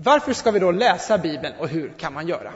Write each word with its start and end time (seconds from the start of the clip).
Varför 0.00 0.32
ska 0.32 0.50
vi 0.50 0.58
då 0.58 0.70
läsa 0.70 1.18
Bibeln 1.18 1.54
och 1.58 1.68
hur 1.68 1.92
kan 1.96 2.12
man 2.12 2.28
göra? 2.28 2.52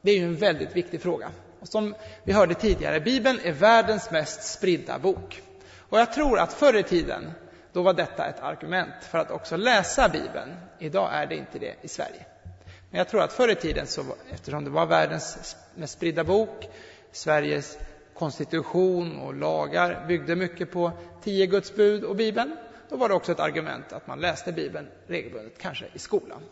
Det 0.00 0.10
är 0.10 0.18
ju 0.18 0.24
en 0.24 0.36
väldigt 0.36 0.76
viktig 0.76 1.02
fråga. 1.02 1.30
Och 1.60 1.68
som 1.68 1.94
vi 2.24 2.32
hörde 2.32 2.54
tidigare, 2.54 3.00
Bibeln 3.00 3.40
är 3.44 3.52
världens 3.52 4.10
mest 4.10 4.42
spridda 4.42 4.98
bok. 4.98 5.42
Och 5.78 5.98
jag 5.98 6.12
tror 6.12 6.38
att 6.38 6.52
förr 6.52 6.76
i 6.76 6.82
tiden, 6.82 7.32
då 7.72 7.82
var 7.82 7.94
detta 7.94 8.26
ett 8.26 8.40
argument 8.40 8.92
för 9.10 9.18
att 9.18 9.30
också 9.30 9.56
läsa 9.56 10.08
Bibeln. 10.08 10.50
Idag 10.78 11.10
är 11.12 11.26
det 11.26 11.36
inte 11.36 11.58
det 11.58 11.74
i 11.82 11.88
Sverige. 11.88 12.26
Men 12.90 12.98
jag 12.98 13.08
tror 13.08 13.22
att 13.22 13.32
förr 13.32 13.48
i 13.48 13.54
tiden, 13.54 13.86
så, 13.86 14.02
eftersom 14.30 14.64
det 14.64 14.70
var 14.70 14.86
världens 14.86 15.56
mest 15.74 15.92
spridda 15.92 16.24
bok, 16.24 16.68
Sveriges 17.12 17.78
konstitution 18.14 19.18
och 19.18 19.34
lagar 19.34 20.04
byggde 20.08 20.36
mycket 20.36 20.72
på 20.72 20.92
tio 21.22 21.46
Guds 21.46 21.74
bud 21.74 22.04
och 22.04 22.16
Bibeln, 22.16 22.56
då 22.88 22.96
var 22.96 23.08
det 23.08 23.14
också 23.14 23.32
ett 23.32 23.40
argument 23.40 23.92
att 23.92 24.06
man 24.06 24.20
läste 24.20 24.52
Bibeln 24.52 24.88
regelbundet, 25.06 25.58
kanske 25.58 25.84
i 25.92 25.98
skolan. 25.98 26.42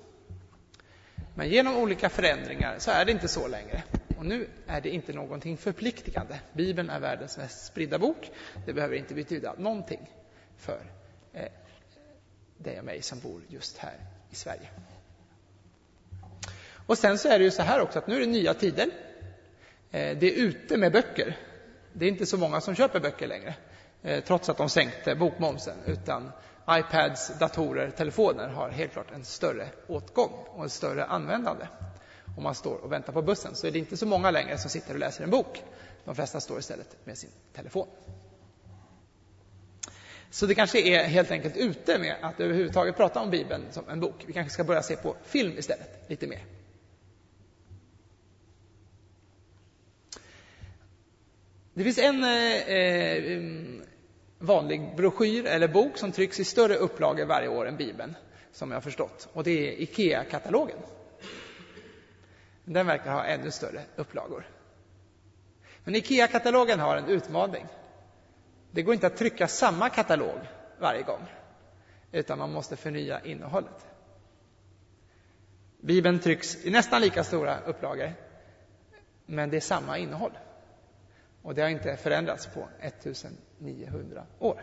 Men 1.40 1.48
genom 1.48 1.76
olika 1.76 2.08
förändringar 2.08 2.78
så 2.78 2.90
är 2.90 3.04
det 3.04 3.12
inte 3.12 3.28
så 3.28 3.48
längre. 3.48 3.82
Och 4.18 4.26
nu 4.26 4.48
är 4.66 4.80
det 4.80 4.88
inte 4.88 5.12
någonting 5.12 5.56
förpliktigande. 5.56 6.40
Bibeln 6.52 6.90
är 6.90 7.00
världens 7.00 7.38
mest 7.38 7.66
spridda 7.66 7.98
bok. 7.98 8.30
Det 8.66 8.72
behöver 8.72 8.96
inte 8.96 9.14
betyda 9.14 9.54
någonting 9.58 10.10
för 10.56 10.80
eh, 11.32 11.48
dig 12.58 12.78
och 12.78 12.84
mig 12.84 13.02
som 13.02 13.20
bor 13.20 13.42
just 13.48 13.78
här 13.78 13.94
i 14.30 14.34
Sverige. 14.34 14.68
Och 16.86 16.98
sen 16.98 17.18
så 17.18 17.28
är 17.28 17.38
det 17.38 17.44
ju 17.44 17.50
så 17.50 17.62
här 17.62 17.80
också 17.80 17.98
att 17.98 18.06
nu 18.06 18.16
är 18.16 18.20
det 18.20 18.26
nya 18.26 18.54
tider. 18.54 18.86
Eh, 19.90 20.18
det 20.18 20.26
är 20.26 20.36
ute 20.36 20.76
med 20.76 20.92
böcker. 20.92 21.36
Det 21.92 22.04
är 22.04 22.08
inte 22.08 22.26
så 22.26 22.36
många 22.36 22.60
som 22.60 22.74
köper 22.74 23.00
böcker 23.00 23.26
längre, 23.26 23.54
eh, 24.02 24.24
trots 24.24 24.48
att 24.48 24.56
de 24.56 24.68
sänkte 24.68 25.14
bokmomsen, 25.14 25.76
utan 25.86 26.32
iPads, 26.70 27.38
datorer, 27.38 27.90
telefoner 27.90 28.48
har 28.48 28.68
helt 28.68 28.92
klart 28.92 29.10
en 29.14 29.24
större 29.24 29.68
åtgång 29.86 30.30
och 30.46 30.64
ett 30.64 30.72
större 30.72 31.04
användande. 31.04 31.66
Om 32.36 32.42
man 32.42 32.54
står 32.54 32.74
och 32.84 32.92
väntar 32.92 33.12
på 33.12 33.22
bussen 33.22 33.54
så 33.54 33.66
är 33.66 33.70
det 33.70 33.78
inte 33.78 33.96
så 33.96 34.06
många 34.06 34.30
längre 34.30 34.58
som 34.58 34.70
sitter 34.70 34.92
och 34.92 34.98
läser 34.98 35.24
en 35.24 35.30
bok. 35.30 35.62
De 36.04 36.14
flesta 36.14 36.40
står 36.40 36.58
istället 36.58 36.96
med 37.04 37.18
sin 37.18 37.30
telefon. 37.52 37.86
Så 40.30 40.46
det 40.46 40.54
kanske 40.54 40.80
är 40.80 41.04
helt 41.04 41.30
enkelt 41.30 41.56
ute 41.56 41.98
med 41.98 42.16
att 42.22 42.40
överhuvudtaget 42.40 42.96
prata 42.96 43.20
om 43.20 43.30
Bibeln 43.30 43.64
som 43.70 43.88
en 43.88 44.00
bok. 44.00 44.24
Vi 44.26 44.32
kanske 44.32 44.52
ska 44.52 44.64
börja 44.64 44.82
se 44.82 44.96
på 44.96 45.16
film 45.24 45.58
istället, 45.58 46.04
lite 46.08 46.26
mer. 46.26 46.44
Det 51.74 51.84
finns 51.84 51.98
en 51.98 52.24
eh, 52.24 52.54
eh, 52.68 53.42
vanlig 54.42 54.96
broschyr 54.96 55.46
eller 55.46 55.68
bok 55.68 55.98
som 55.98 56.12
trycks 56.12 56.40
i 56.40 56.44
större 56.44 56.74
upplagor 56.74 57.24
varje 57.24 57.48
år 57.48 57.66
än 57.68 57.76
Bibeln, 57.76 58.16
som 58.52 58.70
jag 58.70 58.76
har 58.76 58.82
förstått. 58.82 59.28
Och 59.32 59.44
det 59.44 59.50
är 59.68 59.80
IKEA-katalogen. 59.80 60.78
Den 62.64 62.86
verkar 62.86 63.12
ha 63.12 63.24
ännu 63.24 63.50
större 63.50 63.82
upplagor. 63.96 64.46
Men 65.84 65.94
IKEA-katalogen 65.94 66.80
har 66.80 66.96
en 66.96 67.06
utmaning. 67.08 67.66
Det 68.70 68.82
går 68.82 68.94
inte 68.94 69.06
att 69.06 69.16
trycka 69.16 69.48
samma 69.48 69.88
katalog 69.88 70.38
varje 70.78 71.02
gång, 71.02 71.26
utan 72.12 72.38
man 72.38 72.52
måste 72.52 72.76
förnya 72.76 73.20
innehållet. 73.24 73.86
Bibeln 75.80 76.18
trycks 76.18 76.64
i 76.64 76.70
nästan 76.70 77.00
lika 77.00 77.24
stora 77.24 77.60
upplagor, 77.60 78.12
men 79.26 79.50
det 79.50 79.56
är 79.56 79.60
samma 79.60 79.98
innehåll. 79.98 80.32
Och 81.42 81.54
det 81.54 81.62
har 81.62 81.68
inte 81.68 81.96
förändrats 81.96 82.46
på 82.46 82.68
1900 82.80 84.26
år. 84.38 84.62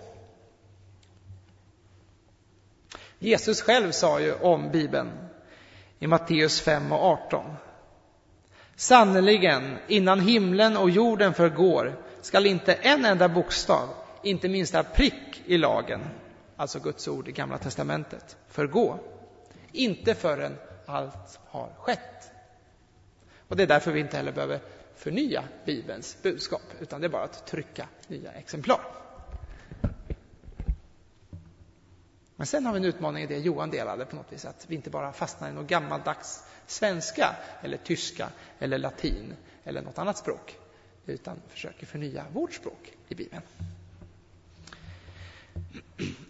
Jesus 3.19 3.61
själv 3.61 3.91
sa 3.91 4.19
ju 4.19 4.33
om 4.33 4.71
Bibeln 4.71 5.11
i 5.99 6.07
Matteus 6.07 6.61
5 6.61 6.91
och 6.91 7.03
18. 7.03 7.45
Sannerligen, 8.75 9.77
innan 9.87 10.19
himlen 10.19 10.77
och 10.77 10.89
jorden 10.89 11.33
förgår 11.33 11.95
skall 12.21 12.45
inte 12.45 12.73
en 12.73 13.05
enda 13.05 13.29
bokstav, 13.29 13.89
inte 14.23 14.49
minsta 14.49 14.83
prick 14.83 15.41
i 15.45 15.57
lagen, 15.57 16.01
alltså 16.55 16.79
Guds 16.79 17.07
ord 17.07 17.27
i 17.27 17.31
Gamla 17.31 17.57
testamentet, 17.57 18.37
förgå. 18.47 18.99
Inte 19.71 20.15
förrän 20.15 20.57
allt 20.85 21.39
har 21.45 21.69
skett. 21.77 22.31
Och 23.47 23.55
det 23.55 23.63
är 23.63 23.67
därför 23.67 23.91
vi 23.91 23.99
inte 23.99 24.17
heller 24.17 24.31
behöver 24.31 24.59
förnya 24.97 25.43
Bibelns 25.65 26.17
budskap, 26.21 26.61
utan 26.79 27.01
det 27.01 27.07
är 27.07 27.09
bara 27.09 27.23
att 27.23 27.47
trycka 27.47 27.87
nya 28.07 28.31
exemplar. 28.31 28.81
Men 32.35 32.47
sen 32.47 32.65
har 32.65 32.73
vi 32.73 32.77
en 32.77 32.85
utmaning 32.85 33.23
i 33.23 33.27
det 33.27 33.37
Johan 33.37 33.69
delade 33.69 34.05
på 34.05 34.15
något 34.15 34.33
vis, 34.33 34.45
att 34.45 34.65
vi 34.69 34.75
inte 34.75 34.89
bara 34.89 35.13
fastnar 35.13 35.49
i 35.49 35.53
något 35.53 35.67
gammaldags 35.67 36.43
svenska 36.67 37.35
eller 37.61 37.77
tyska 37.77 38.29
eller 38.59 38.77
latin 38.77 39.33
eller 39.63 39.81
något 39.81 39.97
annat 39.97 40.17
språk, 40.17 40.57
utan 41.05 41.41
försöker 41.49 41.85
förnya 41.85 42.25
vårt 42.33 42.53
språk 42.53 42.93
i 43.07 43.15
Bibeln. 43.15 43.41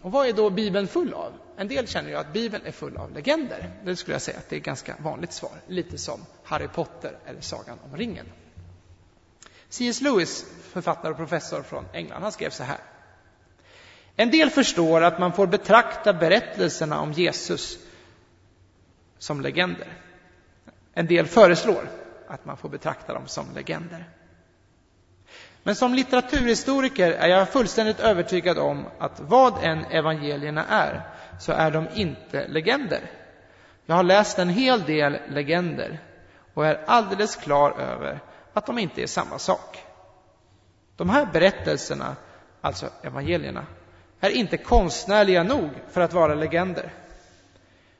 Och 0.02 0.12
vad 0.12 0.26
är 0.28 0.32
då 0.32 0.50
Bibeln 0.50 0.88
full 0.88 1.14
av? 1.14 1.32
En 1.56 1.68
del 1.68 1.86
känner 1.86 2.08
ju 2.08 2.16
att 2.16 2.32
Bibeln 2.32 2.66
är 2.66 2.72
full 2.72 2.96
av 2.96 3.12
legender. 3.12 3.70
Det 3.84 3.96
skulle 3.96 4.14
jag 4.14 4.22
säga 4.22 4.38
att 4.38 4.48
det 4.48 4.56
är 4.56 4.58
ett 4.58 4.64
ganska 4.64 4.96
vanligt 5.00 5.32
svar. 5.32 5.60
Lite 5.66 5.98
som 5.98 6.20
Harry 6.42 6.68
Potter 6.68 7.18
eller 7.26 7.40
Sagan 7.40 7.78
om 7.84 7.96
ringen. 7.96 8.26
C.S. 9.68 10.00
Lewis, 10.00 10.44
författare 10.72 11.10
och 11.10 11.16
professor 11.16 11.62
från 11.62 11.84
England, 11.92 12.22
han 12.22 12.32
skrev 12.32 12.50
så 12.50 12.62
här. 12.62 12.78
En 14.16 14.30
del 14.30 14.50
förstår 14.50 15.00
att 15.00 15.18
man 15.18 15.32
får 15.32 15.46
betrakta 15.46 16.12
berättelserna 16.12 17.00
om 17.00 17.12
Jesus 17.12 17.78
som 19.18 19.40
legender. 19.40 19.88
En 20.94 21.06
del 21.06 21.26
föreslår 21.26 21.88
att 22.28 22.44
man 22.44 22.56
får 22.56 22.68
betrakta 22.68 23.14
dem 23.14 23.26
som 23.26 23.46
legender. 23.54 24.04
Men 25.62 25.74
som 25.74 25.94
litteraturhistoriker 25.94 27.12
är 27.12 27.28
jag 27.28 27.48
fullständigt 27.48 28.00
övertygad 28.00 28.58
om 28.58 28.86
att 28.98 29.20
vad 29.20 29.64
än 29.64 29.84
evangelierna 29.84 30.66
är, 30.66 31.02
så 31.40 31.52
är 31.52 31.70
de 31.70 31.88
inte 31.94 32.48
legender. 32.48 33.10
Jag 33.86 33.94
har 33.94 34.02
läst 34.02 34.38
en 34.38 34.48
hel 34.48 34.82
del 34.82 35.18
legender 35.28 35.98
och 36.54 36.66
är 36.66 36.84
alldeles 36.86 37.36
klar 37.36 37.70
över 37.80 38.20
att 38.58 38.66
de 38.66 38.78
inte 38.78 39.02
är 39.02 39.06
samma 39.06 39.38
sak. 39.38 39.84
De 40.96 41.10
här 41.10 41.26
berättelserna, 41.32 42.16
alltså 42.60 42.90
evangelierna, 43.02 43.66
är 44.20 44.30
inte 44.30 44.56
konstnärliga 44.56 45.42
nog 45.42 45.70
för 45.88 46.00
att 46.00 46.12
vara 46.12 46.34
legender. 46.34 46.92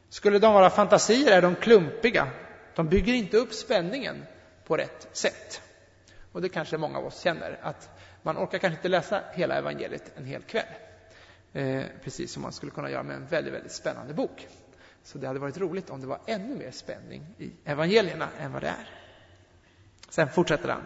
Skulle 0.08 0.38
de 0.38 0.54
vara 0.54 0.70
fantasier 0.70 1.32
är 1.32 1.42
de 1.42 1.54
klumpiga. 1.54 2.28
De 2.74 2.88
bygger 2.88 3.12
inte 3.12 3.36
upp 3.36 3.52
spänningen 3.52 4.26
på 4.66 4.76
rätt 4.76 5.08
sätt. 5.12 5.62
Och 6.32 6.42
det 6.42 6.48
kanske 6.48 6.76
många 6.76 6.98
av 6.98 7.06
oss 7.06 7.20
känner, 7.20 7.58
att 7.62 7.90
man 8.22 8.38
orkar 8.38 8.58
kanske 8.58 8.76
inte 8.76 8.88
läsa 8.88 9.22
hela 9.32 9.54
evangeliet 9.54 10.12
en 10.16 10.24
hel 10.24 10.42
kväll. 10.42 10.64
Eh, 11.52 11.82
precis 12.04 12.32
som 12.32 12.42
man 12.42 12.52
skulle 12.52 12.72
kunna 12.72 12.90
göra 12.90 13.02
med 13.02 13.16
en 13.16 13.26
väldigt, 13.26 13.54
väldigt 13.54 13.72
spännande 13.72 14.14
bok. 14.14 14.48
Så 15.02 15.18
det 15.18 15.26
hade 15.26 15.38
varit 15.38 15.58
roligt 15.58 15.90
om 15.90 16.00
det 16.00 16.06
var 16.06 16.20
ännu 16.26 16.54
mer 16.54 16.70
spänning 16.70 17.26
i 17.38 17.50
evangelierna 17.64 18.28
än 18.38 18.52
vad 18.52 18.62
det 18.62 18.68
är. 18.68 18.97
Sen 20.08 20.28
fortsätter 20.28 20.68
han. 20.68 20.82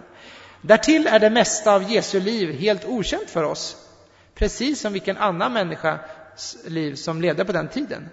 Därtill 0.62 1.06
är 1.06 1.18
det 1.18 1.30
mesta 1.30 1.74
av 1.74 1.82
Jesu 1.82 2.20
liv 2.20 2.52
helt 2.52 2.84
okänt 2.84 3.30
för 3.30 3.42
oss, 3.42 3.76
precis 4.34 4.80
som 4.80 4.92
vilken 4.92 5.16
annan 5.16 5.52
människas 5.52 6.56
liv 6.64 6.94
som 6.94 7.20
levde 7.20 7.44
på 7.44 7.52
den 7.52 7.68
tiden. 7.68 8.08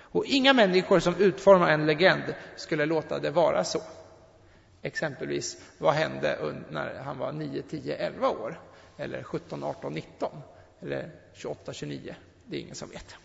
Och 0.00 0.24
inga 0.24 0.52
människor 0.52 1.00
som 1.00 1.16
utformar 1.16 1.70
en 1.70 1.86
legend 1.86 2.34
skulle 2.56 2.86
låta 2.86 3.18
det 3.18 3.30
vara 3.30 3.64
så. 3.64 3.82
Exempelvis, 4.82 5.56
vad 5.78 5.94
hände 5.94 6.54
när 6.70 6.94
han 6.94 7.18
var 7.18 7.32
9, 7.32 7.62
10, 7.62 7.96
11 7.96 8.28
år? 8.28 8.60
Eller 8.96 9.22
17, 9.22 9.64
18, 9.64 9.92
19? 9.92 10.30
Eller 10.82 11.10
28, 11.34 11.72
29? 11.72 12.14
Det 12.46 12.56
är 12.56 12.60
ingen 12.60 12.74
som 12.74 12.88
vet. 12.88 13.16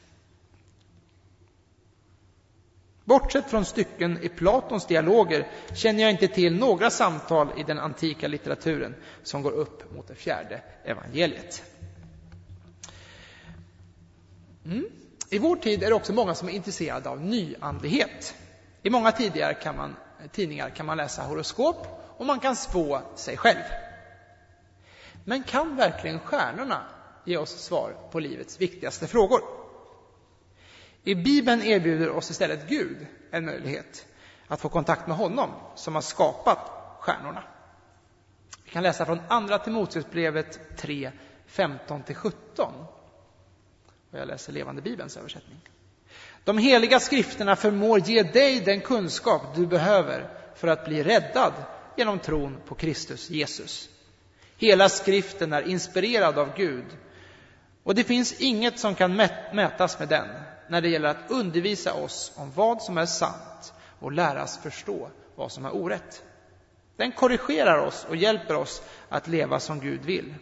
Bortsett 3.07 3.49
från 3.49 3.65
stycken 3.65 4.19
i 4.21 4.29
Platons 4.29 4.85
dialoger 4.85 5.47
känner 5.75 6.03
jag 6.03 6.11
inte 6.11 6.27
till 6.27 6.55
några 6.55 6.89
samtal 6.89 7.47
i 7.57 7.63
den 7.63 7.79
antika 7.79 8.27
litteraturen 8.27 8.95
som 9.23 9.41
går 9.41 9.51
upp 9.51 9.95
mot 9.95 10.07
det 10.07 10.15
fjärde 10.15 10.61
evangeliet. 10.83 11.63
Mm. 14.65 14.85
I 15.29 15.39
vår 15.39 15.55
tid 15.55 15.83
är 15.83 15.87
det 15.87 15.95
också 15.95 16.13
många 16.13 16.35
som 16.35 16.49
är 16.49 16.53
intresserade 16.53 17.09
av 17.09 17.21
nyandlighet. 17.21 18.35
I 18.83 18.89
många 18.89 19.11
tidigare 19.11 19.53
kan 19.53 19.77
man, 19.77 19.95
tidningar 20.31 20.69
kan 20.69 20.85
man 20.85 20.97
läsa 20.97 21.21
horoskop 21.21 21.87
och 22.17 22.25
man 22.25 22.39
kan 22.39 22.55
spå 22.55 23.01
sig 23.15 23.37
själv. 23.37 23.63
Men 25.25 25.43
kan 25.43 25.75
verkligen 25.75 26.19
stjärnorna 26.19 26.81
ge 27.25 27.37
oss 27.37 27.63
svar 27.63 27.95
på 28.11 28.19
livets 28.19 28.61
viktigaste 28.61 29.07
frågor? 29.07 29.56
I 31.07 31.15
Bibeln 31.15 31.61
erbjuder 31.61 32.09
oss 32.09 32.31
istället 32.31 32.67
Gud 32.69 33.07
en 33.31 33.45
möjlighet 33.45 34.05
att 34.47 34.61
få 34.61 34.69
kontakt 34.69 35.07
med 35.07 35.17
honom 35.17 35.49
som 35.75 35.95
har 35.95 36.01
skapat 36.01 36.59
stjärnorna. 36.99 37.43
Vi 38.63 38.71
kan 38.71 38.83
läsa 38.83 39.05
från 39.05 39.21
Andra 39.27 39.59
Timoteusbrevet 39.59 40.77
3, 40.77 41.11
15-17. 41.49 42.31
Och 44.11 44.19
jag 44.19 44.27
läser 44.27 44.53
Levande 44.53 44.81
Bibelns 44.81 45.17
översättning. 45.17 45.57
De 46.43 46.57
heliga 46.57 46.99
skrifterna 46.99 47.55
förmår 47.55 47.99
ge 47.99 48.23
dig 48.23 48.61
den 48.61 48.81
kunskap 48.81 49.41
du 49.55 49.67
behöver 49.67 50.29
för 50.55 50.67
att 50.67 50.85
bli 50.85 51.03
räddad 51.03 51.53
genom 51.97 52.19
tron 52.19 52.57
på 52.65 52.75
Kristus 52.75 53.29
Jesus. 53.29 53.89
Hela 54.57 54.89
skriften 54.89 55.53
är 55.53 55.61
inspirerad 55.61 56.37
av 56.37 56.55
Gud 56.55 56.85
och 57.83 57.95
det 57.95 58.03
finns 58.03 58.41
inget 58.41 58.79
som 58.79 58.95
kan 58.95 59.15
mätas 59.53 59.99
med 59.99 60.07
den 60.07 60.27
när 60.69 60.81
det 60.81 60.89
gäller 60.89 61.09
att 61.09 61.31
undervisa 61.31 61.93
oss 61.93 62.31
om 62.35 62.51
vad 62.51 62.81
som 62.81 62.97
är 62.97 63.05
sant 63.05 63.73
och 63.99 64.11
lära 64.11 64.43
oss 64.43 64.57
förstå 64.57 65.09
vad 65.35 65.51
som 65.51 65.65
är 65.65 65.75
orätt. 65.75 66.23
Den 66.95 67.11
korrigerar 67.11 67.77
oss 67.77 68.05
och 68.09 68.15
hjälper 68.15 68.55
oss 68.55 68.81
att 69.09 69.27
leva 69.27 69.59
som 69.59 69.79
Gud 69.79 70.05
vill. 70.05 70.35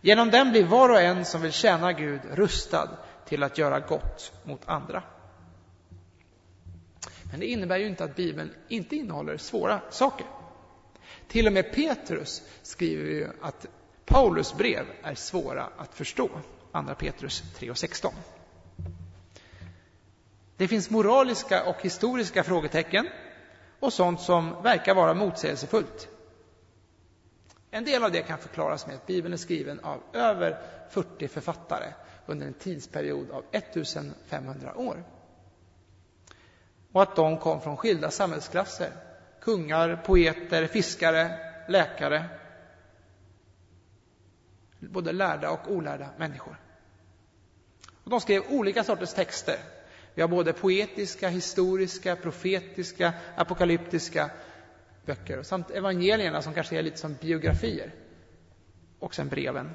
Genom 0.00 0.30
den 0.30 0.50
blir 0.50 0.64
var 0.64 0.88
och 0.88 1.00
en 1.00 1.24
som 1.24 1.42
vill 1.42 1.52
tjäna 1.52 1.92
Gud 1.92 2.20
rustad 2.32 2.88
till 3.26 3.42
att 3.42 3.58
göra 3.58 3.80
gott 3.80 4.32
mot 4.44 4.60
andra. 4.68 5.02
Men 7.30 7.40
det 7.40 7.46
innebär 7.46 7.76
ju 7.76 7.86
inte 7.86 8.04
att 8.04 8.16
Bibeln 8.16 8.54
inte 8.68 8.96
innehåller 8.96 9.36
svåra 9.36 9.80
saker. 9.90 10.26
Till 11.28 11.46
och 11.46 11.52
med 11.52 11.72
Petrus 11.72 12.42
skriver 12.62 13.04
ju 13.04 13.28
att 13.42 13.66
Paulus 14.04 14.54
brev 14.54 14.86
är 15.02 15.14
svåra 15.14 15.68
att 15.76 15.94
förstå. 15.94 16.30
Andra 16.72 16.94
Petrus 16.94 17.42
3 17.54 17.70
och 17.70 17.78
16. 17.78 18.14
Det 20.56 20.68
finns 20.68 20.90
moraliska 20.90 21.64
och 21.64 21.82
historiska 21.82 22.42
frågetecken 22.44 23.08
och 23.80 23.92
sånt 23.92 24.20
som 24.20 24.62
verkar 24.62 24.94
vara 24.94 25.14
motsägelsefullt. 25.14 26.08
En 27.70 27.84
del 27.84 28.04
av 28.04 28.12
det 28.12 28.22
kan 28.22 28.38
förklaras 28.38 28.86
med 28.86 28.96
att 28.96 29.06
Bibeln 29.06 29.32
är 29.32 29.38
skriven 29.38 29.80
av 29.80 30.02
över 30.12 30.58
40 30.90 31.28
författare 31.28 31.92
under 32.26 32.46
en 32.46 32.54
tidsperiod 32.54 33.30
av 33.30 33.44
1500 33.52 34.74
år. 34.74 35.04
Och 36.92 37.02
att 37.02 37.16
de 37.16 37.38
kom 37.38 37.60
från 37.60 37.76
skilda 37.76 38.10
samhällsklasser. 38.10 38.90
Kungar, 39.40 39.96
poeter, 39.96 40.66
fiskare, 40.66 41.38
läkare. 41.68 42.24
Både 44.78 45.12
lärda 45.12 45.50
och 45.50 45.70
olärda 45.70 46.08
människor. 46.16 46.60
Och 48.04 48.10
de 48.10 48.20
skrev 48.20 48.42
olika 48.50 48.84
sorters 48.84 49.14
texter. 49.14 49.56
Vi 50.16 50.22
har 50.22 50.28
både 50.28 50.52
poetiska, 50.52 51.28
historiska, 51.28 52.16
profetiska, 52.16 53.14
apokalyptiska 53.36 54.30
böcker 55.04 55.42
samt 55.42 55.70
evangelierna 55.70 56.42
som 56.42 56.54
kanske 56.54 56.78
är 56.78 56.82
lite 56.82 56.96
som 56.96 57.14
biografier. 57.14 57.94
Och 58.98 59.14
sen 59.14 59.28
breven. 59.28 59.74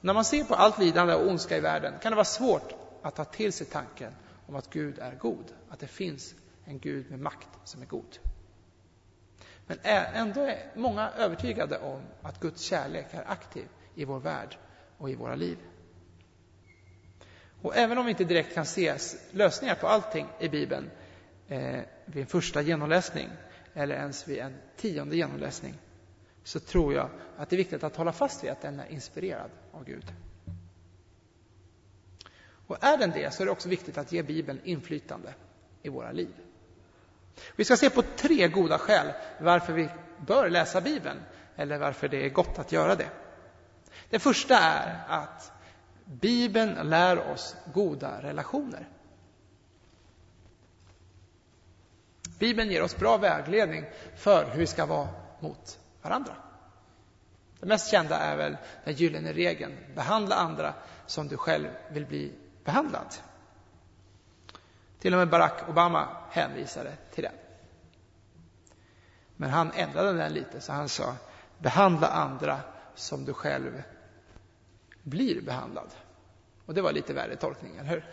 När 0.00 0.14
man 0.14 0.24
ser 0.24 0.44
på 0.44 0.54
allt 0.54 0.78
lidande 0.78 1.14
och 1.14 1.28
ondska 1.28 1.56
i 1.56 1.60
världen 1.60 1.94
kan 2.02 2.12
det 2.12 2.16
vara 2.16 2.24
svårt 2.24 2.74
att 3.02 3.16
ta 3.16 3.24
till 3.24 3.52
sig 3.52 3.66
tanken 3.66 4.12
om 4.46 4.56
att 4.56 4.70
Gud 4.70 4.98
är 4.98 5.14
god, 5.14 5.52
att 5.68 5.80
det 5.80 5.86
finns 5.86 6.34
en 6.64 6.78
Gud 6.78 7.10
med 7.10 7.20
makt 7.20 7.48
som 7.64 7.82
är 7.82 7.86
god. 7.86 8.18
Men 9.66 9.78
ändå 10.14 10.40
är 10.40 10.72
många 10.74 11.10
övertygade 11.10 11.78
om 11.78 12.02
att 12.22 12.40
Guds 12.40 12.62
kärlek 12.62 13.06
är 13.10 13.30
aktiv 13.30 13.68
i 13.94 14.04
vår 14.04 14.20
värld 14.20 14.58
och 14.98 15.10
i 15.10 15.14
våra 15.14 15.34
liv. 15.34 15.58
Och 17.62 17.76
även 17.76 17.98
om 17.98 18.04
vi 18.04 18.10
inte 18.10 18.24
direkt 18.24 18.54
kan 18.54 18.66
se 18.66 18.94
lösningar 19.30 19.74
på 19.74 19.88
allting 19.88 20.26
i 20.38 20.48
Bibeln 20.48 20.90
eh, 21.48 21.80
vid 22.04 22.20
en 22.20 22.26
första 22.26 22.62
genomläsning 22.62 23.28
eller 23.74 23.94
ens 23.94 24.28
vid 24.28 24.38
en 24.38 24.54
tionde 24.76 25.16
genomläsning 25.16 25.74
så 26.44 26.60
tror 26.60 26.94
jag 26.94 27.08
att 27.36 27.50
det 27.50 27.56
är 27.56 27.58
viktigt 27.58 27.84
att 27.84 27.96
hålla 27.96 28.12
fast 28.12 28.44
vid 28.44 28.50
att 28.50 28.62
den 28.62 28.80
är 28.80 28.86
inspirerad 28.86 29.50
av 29.72 29.84
Gud. 29.84 30.12
Och 32.66 32.84
är 32.84 32.96
den 32.96 33.10
det 33.10 33.34
så 33.34 33.42
är 33.42 33.44
det 33.44 33.52
också 33.52 33.68
viktigt 33.68 33.98
att 33.98 34.12
ge 34.12 34.22
Bibeln 34.22 34.60
inflytande 34.64 35.34
i 35.82 35.88
våra 35.88 36.12
liv. 36.12 36.34
Vi 37.56 37.64
ska 37.64 37.76
se 37.76 37.90
på 37.90 38.02
tre 38.02 38.48
goda 38.48 38.78
skäl 38.78 39.12
varför 39.40 39.72
vi 39.72 39.88
bör 40.26 40.50
läsa 40.50 40.80
Bibeln 40.80 41.18
eller 41.56 41.78
varför 41.78 42.08
det 42.08 42.26
är 42.26 42.30
gott 42.30 42.58
att 42.58 42.72
göra 42.72 42.94
det. 42.94 43.10
Det 44.10 44.18
första 44.18 44.58
är 44.58 45.04
att 45.08 45.52
Bibeln 46.06 46.88
lär 46.88 47.30
oss 47.30 47.56
goda 47.74 48.22
relationer. 48.22 48.88
Bibeln 52.38 52.70
ger 52.70 52.82
oss 52.82 52.96
bra 52.96 53.16
vägledning 53.16 53.84
för 54.16 54.44
hur 54.44 54.58
vi 54.58 54.66
ska 54.66 54.86
vara 54.86 55.08
mot 55.40 55.78
varandra. 56.02 56.36
Det 57.60 57.66
mest 57.66 57.90
kända 57.90 58.18
är 58.18 58.36
väl 58.36 58.56
den 58.84 58.94
gyllene 58.94 59.32
regeln, 59.32 59.76
behandla 59.94 60.36
andra 60.36 60.74
som 61.06 61.28
du 61.28 61.36
själv 61.36 61.68
vill 61.90 62.06
bli 62.06 62.32
behandlad. 62.64 63.14
Till 64.98 65.14
och 65.14 65.18
med 65.18 65.28
Barack 65.28 65.68
Obama 65.68 66.08
hänvisade 66.30 66.92
till 67.14 67.24
den. 67.24 67.32
Men 69.36 69.50
han 69.50 69.72
ändrade 69.72 70.12
den 70.12 70.32
lite, 70.32 70.60
så 70.60 70.72
han 70.72 70.88
sa 70.88 71.14
behandla 71.58 72.08
andra 72.08 72.60
som 72.94 73.24
du 73.24 73.32
själv 73.32 73.82
blir 75.06 75.40
behandlad. 75.40 75.88
Och 76.66 76.74
det 76.74 76.82
var 76.82 76.92
lite 76.92 77.14
värre 77.14 77.36
tolkning, 77.36 77.76
eller 77.76 77.90
hur? 77.90 78.04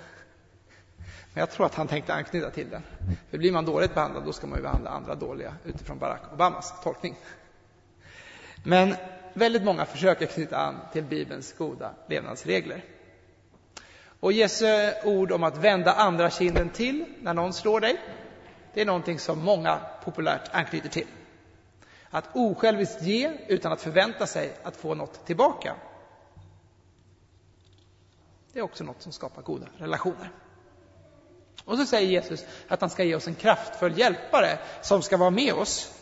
Men 1.33 1.41
jag 1.41 1.51
tror 1.51 1.65
att 1.65 1.75
han 1.75 1.87
tänkte 1.87 2.13
anknyta 2.13 2.49
till 2.49 2.69
den. 2.69 2.83
För 3.29 3.37
blir 3.37 3.51
man 3.51 3.65
dåligt 3.65 3.93
behandlad, 3.93 4.25
då 4.25 4.33
ska 4.33 4.47
man 4.47 4.57
ju 4.57 4.63
behandla 4.63 4.89
andra 4.89 5.15
dåliga 5.15 5.55
utifrån 5.65 5.99
Barack 5.99 6.33
Obamas 6.33 6.83
tolkning. 6.83 7.15
Men 8.63 8.95
väldigt 9.33 9.63
många 9.63 9.85
försöker 9.85 10.25
knyta 10.25 10.57
an 10.57 10.79
till 10.93 11.03
Bibelns 11.03 11.53
goda 11.57 11.93
levnadsregler. 12.07 12.83
Och 14.19 14.33
Jesu 14.33 14.91
ord 15.03 15.31
om 15.31 15.43
att 15.43 15.57
vända 15.57 15.93
andra 15.93 16.29
kinden 16.29 16.69
till 16.69 17.05
när 17.21 17.33
någon 17.33 17.53
slår 17.53 17.79
dig, 17.79 17.97
det 18.73 18.81
är 18.81 18.85
någonting 18.85 19.19
som 19.19 19.39
många 19.39 19.79
populärt 20.03 20.49
anknyter 20.51 20.89
till. 20.89 21.07
Att 22.09 22.29
osjälviskt 22.33 23.01
ge 23.01 23.31
utan 23.47 23.71
att 23.71 23.81
förvänta 23.81 24.27
sig 24.27 24.53
att 24.63 24.75
få 24.75 24.95
något 24.95 25.25
tillbaka. 25.25 25.75
Det 28.53 28.59
är 28.59 28.63
också 28.63 28.83
något 28.83 29.01
som 29.01 29.11
skapar 29.11 29.41
goda 29.41 29.67
relationer. 29.77 30.31
Och 31.65 31.77
så 31.77 31.85
säger 31.85 32.09
Jesus 32.09 32.45
att 32.67 32.81
han 32.81 32.89
ska 32.89 33.03
ge 33.03 33.15
oss 33.15 33.27
en 33.27 33.35
kraftfull 33.35 33.97
hjälpare 33.99 34.59
som 34.81 35.01
ska 35.01 35.17
vara 35.17 35.29
med 35.29 35.53
oss. 35.53 35.99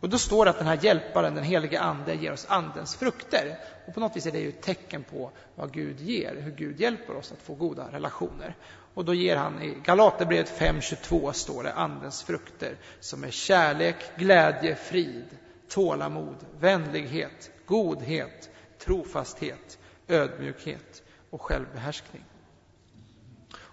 Och 0.00 0.08
då 0.08 0.18
står 0.18 0.44
det 0.44 0.50
att 0.50 0.58
den 0.58 0.66
här 0.66 0.78
hjälparen, 0.82 1.34
den 1.34 1.44
helige 1.44 1.80
Ande, 1.80 2.14
ger 2.14 2.32
oss 2.32 2.46
Andens 2.48 2.96
frukter. 2.96 3.58
Och 3.86 3.94
på 3.94 4.00
något 4.00 4.16
vis 4.16 4.26
är 4.26 4.32
det 4.32 4.38
ju 4.38 4.48
ett 4.48 4.62
tecken 4.62 5.04
på 5.04 5.30
vad 5.54 5.72
Gud 5.72 6.00
ger, 6.00 6.34
hur 6.34 6.50
Gud 6.50 6.80
hjälper 6.80 7.16
oss 7.16 7.32
att 7.32 7.42
få 7.42 7.54
goda 7.54 7.88
relationer. 7.92 8.56
Och 8.94 9.04
då 9.04 9.14
ger 9.14 9.36
han 9.36 9.62
i 9.62 9.74
Galaterbrevet 9.84 10.60
5.22 10.60 11.32
står 11.32 11.62
det 11.62 11.72
Andens 11.72 12.22
frukter 12.22 12.76
som 13.00 13.24
är 13.24 13.30
kärlek, 13.30 13.96
glädje, 14.16 14.74
frid, 14.74 15.26
tålamod, 15.68 16.36
vänlighet, 16.60 17.50
godhet, 17.66 18.50
trofasthet, 18.78 19.78
ödmjukhet 20.08 21.01
och 21.32 21.42
självbehärskning. 21.42 22.24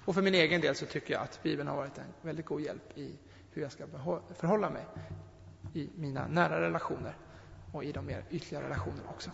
Och 0.06 0.16
för 0.16 0.22
min 0.22 0.36
egen 0.36 0.62
del 0.62 0.76
så 0.76 0.86
tycker 0.86 1.14
jag 1.14 1.24
att 1.24 1.44
Bibeln 1.44 1.68
har 1.68 1.76
varit 1.76 1.98
en 1.98 2.14
väldigt 2.22 2.46
god 2.46 2.62
hjälp 2.62 2.98
i 2.98 3.12
hur 3.52 3.62
jag 3.62 3.72
ska 3.72 3.86
förhålla 4.36 4.70
mig 4.70 4.86
i 5.74 5.90
mina 5.96 6.28
nära 6.28 6.62
relationer 6.62 7.14
och 7.74 7.84
i 7.84 7.92
de 7.92 8.06
mer 8.06 8.24
ytliga 8.30 8.62
relationerna 8.62 9.10
också. 9.10 9.32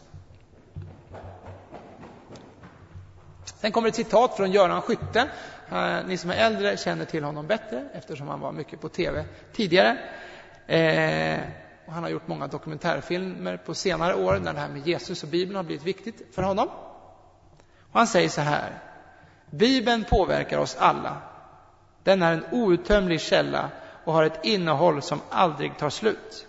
Sen 3.46 3.72
kommer 3.72 3.88
ett 3.88 3.96
citat 3.96 4.38
från 4.38 4.52
Göran 4.52 4.82
Skytte. 4.82 5.30
Eh, 5.72 6.08
ni 6.08 6.18
som 6.18 6.30
är 6.30 6.36
äldre 6.36 6.78
känner 6.78 7.06
till 7.06 7.24
honom 7.24 7.48
bättre 7.48 7.90
eftersom 7.94 8.28
han 8.28 8.40
var 8.40 8.52
mycket 8.52 8.82
på 8.82 8.90
tv 8.90 9.26
tidigare. 9.54 9.98
Eh, 10.68 11.40
och 11.86 11.94
han 11.94 12.04
har 12.04 12.10
gjort 12.10 12.28
många 12.28 12.48
dokumentärfilmer 12.48 13.58
på 13.58 13.74
senare 13.74 14.16
år 14.16 14.40
när 14.40 14.54
det 14.54 14.60
här 14.60 14.70
med 14.70 14.88
Jesus 14.88 15.24
och 15.24 15.30
Bibeln 15.30 15.56
har 15.56 15.64
blivit 15.64 15.86
viktigt 15.86 16.36
för 16.36 16.42
honom. 16.42 16.70
Och 17.96 18.00
han 18.00 18.08
säger 18.08 18.30
så 18.30 18.42
här. 18.42 18.82
Bibeln 19.50 20.04
påverkar 20.04 20.58
oss 20.58 20.78
alla. 20.80 21.18
Den 22.04 22.22
är 22.22 22.34
en 22.34 22.46
outtömlig 22.52 23.22
källa 23.22 23.70
och 24.04 24.14
har 24.14 24.24
ett 24.24 24.46
innehåll 24.46 25.02
som 25.02 25.22
aldrig 25.30 25.78
tar 25.78 25.90
slut. 25.90 26.48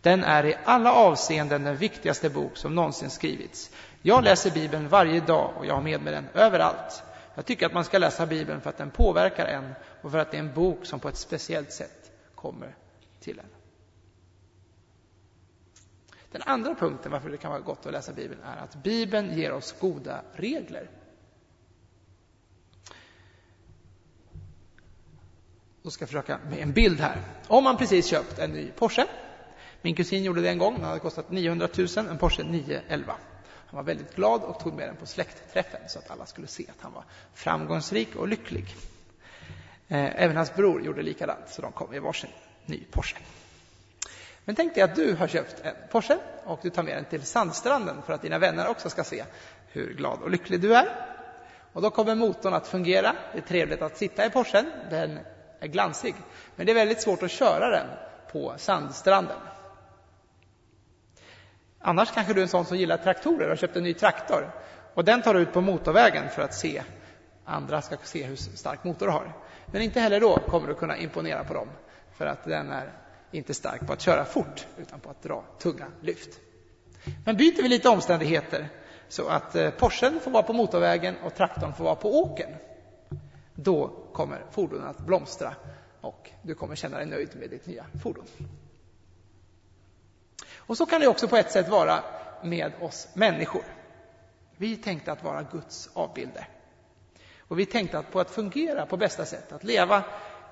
Den 0.00 0.24
är 0.24 0.46
i 0.46 0.56
alla 0.64 0.92
avseenden 0.92 1.64
den 1.64 1.76
viktigaste 1.76 2.30
bok 2.30 2.56
som 2.56 2.74
någonsin 2.74 3.10
skrivits. 3.10 3.70
Jag 4.02 4.24
läser 4.24 4.50
Bibeln 4.50 4.88
varje 4.88 5.20
dag 5.20 5.50
och 5.56 5.66
jag 5.66 5.74
har 5.74 5.82
med 5.82 6.02
mig 6.02 6.12
den 6.12 6.28
överallt. 6.34 7.02
Jag 7.34 7.46
tycker 7.46 7.66
att 7.66 7.74
man 7.74 7.84
ska 7.84 7.98
läsa 7.98 8.26
Bibeln 8.26 8.60
för 8.60 8.70
att 8.70 8.78
den 8.78 8.90
påverkar 8.90 9.46
en 9.46 9.74
och 10.02 10.10
för 10.10 10.18
att 10.18 10.30
det 10.30 10.36
är 10.36 10.42
en 10.42 10.54
bok 10.54 10.86
som 10.86 11.00
på 11.00 11.08
ett 11.08 11.16
speciellt 11.16 11.72
sätt 11.72 12.10
kommer 12.34 12.74
till 13.20 13.38
en. 13.38 13.55
Den 16.36 16.42
andra 16.46 16.74
punkten 16.74 17.12
varför 17.12 17.30
det 17.30 17.36
kan 17.36 17.50
vara 17.50 17.60
gott 17.60 17.86
att 17.86 17.92
läsa 17.92 18.12
Bibeln 18.12 18.40
är 18.42 18.56
att 18.56 18.74
Bibeln 18.74 19.38
ger 19.38 19.52
oss 19.52 19.74
goda 19.80 20.22
regler. 20.34 20.90
Då 25.82 25.90
ska 25.90 26.02
jag 26.02 26.08
försöka 26.08 26.38
med 26.50 26.58
en 26.58 26.72
bild 26.72 27.00
här. 27.00 27.22
Om 27.48 27.64
man 27.64 27.76
precis 27.76 28.06
köpt 28.06 28.38
en 28.38 28.50
ny 28.50 28.70
Porsche. 28.70 29.06
Min 29.82 29.94
kusin 29.94 30.24
gjorde 30.24 30.40
det 30.40 30.48
en 30.48 30.58
gång. 30.58 30.74
Den 30.74 30.84
hade 30.84 31.00
kostat 31.00 31.30
900 31.30 31.68
000, 31.76 31.88
en 31.96 32.18
Porsche 32.18 32.44
911. 32.44 33.14
Han 33.66 33.76
var 33.76 33.82
väldigt 33.82 34.14
glad 34.14 34.42
och 34.42 34.60
tog 34.60 34.74
med 34.74 34.88
den 34.88 34.96
på 34.96 35.06
släktträffen 35.06 35.80
så 35.88 35.98
att 35.98 36.10
alla 36.10 36.26
skulle 36.26 36.46
se 36.46 36.66
att 36.68 36.82
han 36.82 36.92
var 36.92 37.04
framgångsrik 37.34 38.16
och 38.16 38.28
lycklig. 38.28 38.74
Eh, 39.88 40.22
även 40.22 40.36
hans 40.36 40.54
bror 40.54 40.82
gjorde 40.82 41.02
likadant, 41.02 41.48
så 41.48 41.62
de 41.62 41.72
kom 41.72 41.94
i 41.94 41.98
varsin 41.98 42.30
ny 42.66 42.84
Porsche. 42.90 43.16
Men 44.46 44.54
tänk 44.54 44.74
dig 44.74 44.82
att 44.82 44.94
du 44.94 45.14
har 45.14 45.28
köpt 45.28 45.60
en 45.62 45.74
Porsche 45.90 46.18
och 46.44 46.58
du 46.62 46.70
tar 46.70 46.82
med 46.82 46.96
den 46.96 47.04
till 47.04 47.22
Sandstranden 47.22 48.02
för 48.02 48.12
att 48.12 48.22
dina 48.22 48.38
vänner 48.38 48.68
också 48.68 48.90
ska 48.90 49.04
se 49.04 49.24
hur 49.72 49.94
glad 49.94 50.22
och 50.22 50.30
lycklig 50.30 50.60
du 50.60 50.74
är. 50.74 50.88
Och 51.72 51.82
då 51.82 51.90
kommer 51.90 52.14
motorn 52.14 52.54
att 52.54 52.66
fungera. 52.66 53.16
Det 53.32 53.38
är 53.38 53.42
trevligt 53.42 53.82
att 53.82 53.96
sitta 53.96 54.26
i 54.26 54.30
Porschen. 54.30 54.72
Den 54.90 55.18
är 55.60 55.66
glansig. 55.66 56.14
Men 56.56 56.66
det 56.66 56.72
är 56.72 56.74
väldigt 56.74 57.02
svårt 57.02 57.22
att 57.22 57.30
köra 57.30 57.70
den 57.70 57.86
på 58.32 58.54
sandstranden. 58.56 59.36
Annars 61.78 62.10
kanske 62.10 62.32
du 62.34 62.40
är 62.40 62.42
en 62.42 62.48
sån 62.48 62.64
som 62.64 62.76
gillar 62.76 62.96
traktorer 62.96 63.44
och 63.44 63.48
har 63.48 63.56
köpt 63.56 63.76
en 63.76 63.82
ny 63.82 63.94
traktor. 63.94 64.50
Och 64.94 65.04
den 65.04 65.22
tar 65.22 65.34
du 65.34 65.40
ut 65.40 65.52
på 65.52 65.60
motorvägen 65.60 66.28
för 66.28 66.42
att 66.42 66.54
se 66.54 66.82
andra 67.44 67.82
ska 67.82 67.96
se 68.02 68.24
hur 68.24 68.36
stark 68.36 68.84
motor 68.84 69.06
du 69.06 69.12
har. 69.12 69.32
Men 69.66 69.82
inte 69.82 70.00
heller 70.00 70.20
då 70.20 70.40
kommer 70.40 70.68
du 70.68 70.74
kunna 70.74 70.96
imponera 70.96 71.44
på 71.44 71.54
dem. 71.54 71.68
För 72.12 72.26
att 72.26 72.44
den 72.44 72.70
är 72.70 72.92
inte 73.30 73.54
stark 73.54 73.86
på 73.86 73.92
att 73.92 74.00
köra 74.00 74.24
fort, 74.24 74.66
utan 74.78 75.00
på 75.00 75.10
att 75.10 75.22
dra 75.22 75.44
tunga 75.58 75.86
lyft. 76.00 76.40
Men 77.24 77.36
byter 77.36 77.62
vi 77.62 77.68
lite 77.68 77.88
omständigheter 77.88 78.68
så 79.08 79.28
att 79.28 79.54
eh, 79.54 79.70
Porschen 79.70 80.20
får 80.20 80.30
vara 80.30 80.42
på 80.42 80.52
motorvägen 80.52 81.16
och 81.24 81.34
traktorn 81.34 81.72
får 81.72 81.84
vara 81.84 81.94
på 81.94 82.20
åken. 82.20 82.50
Då 83.54 83.88
kommer 84.12 84.44
fordonen 84.50 84.86
att 84.86 84.98
blomstra 84.98 85.54
och 86.00 86.30
du 86.42 86.54
kommer 86.54 86.74
känna 86.74 86.96
dig 86.96 87.06
nöjd 87.06 87.36
med 87.36 87.50
ditt 87.50 87.66
nya 87.66 87.84
fordon. 88.02 88.24
Och 90.56 90.76
så 90.76 90.86
kan 90.86 91.00
det 91.00 91.06
också 91.06 91.28
på 91.28 91.36
ett 91.36 91.52
sätt 91.52 91.68
vara 91.68 92.02
med 92.42 92.72
oss 92.80 93.08
människor. 93.14 93.64
Vi 94.56 94.76
tänkte 94.76 95.12
att 95.12 95.24
vara 95.24 95.42
Guds 95.42 95.90
avbilder. 95.92 96.48
Och 97.48 97.58
vi 97.58 97.66
tänkte 97.66 97.98
att 97.98 98.12
på 98.12 98.20
att 98.20 98.30
fungera 98.30 98.86
på 98.86 98.96
bästa 98.96 99.24
sätt, 99.24 99.52
att 99.52 99.64
leva 99.64 100.04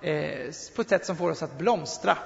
eh, 0.03 0.51
på 0.77 0.83
ett 0.83 0.89
sätt 0.89 1.07
som 1.07 1.17
får 1.17 1.31
oss 1.31 1.43
att 1.43 1.59
blomstra. 1.59 2.19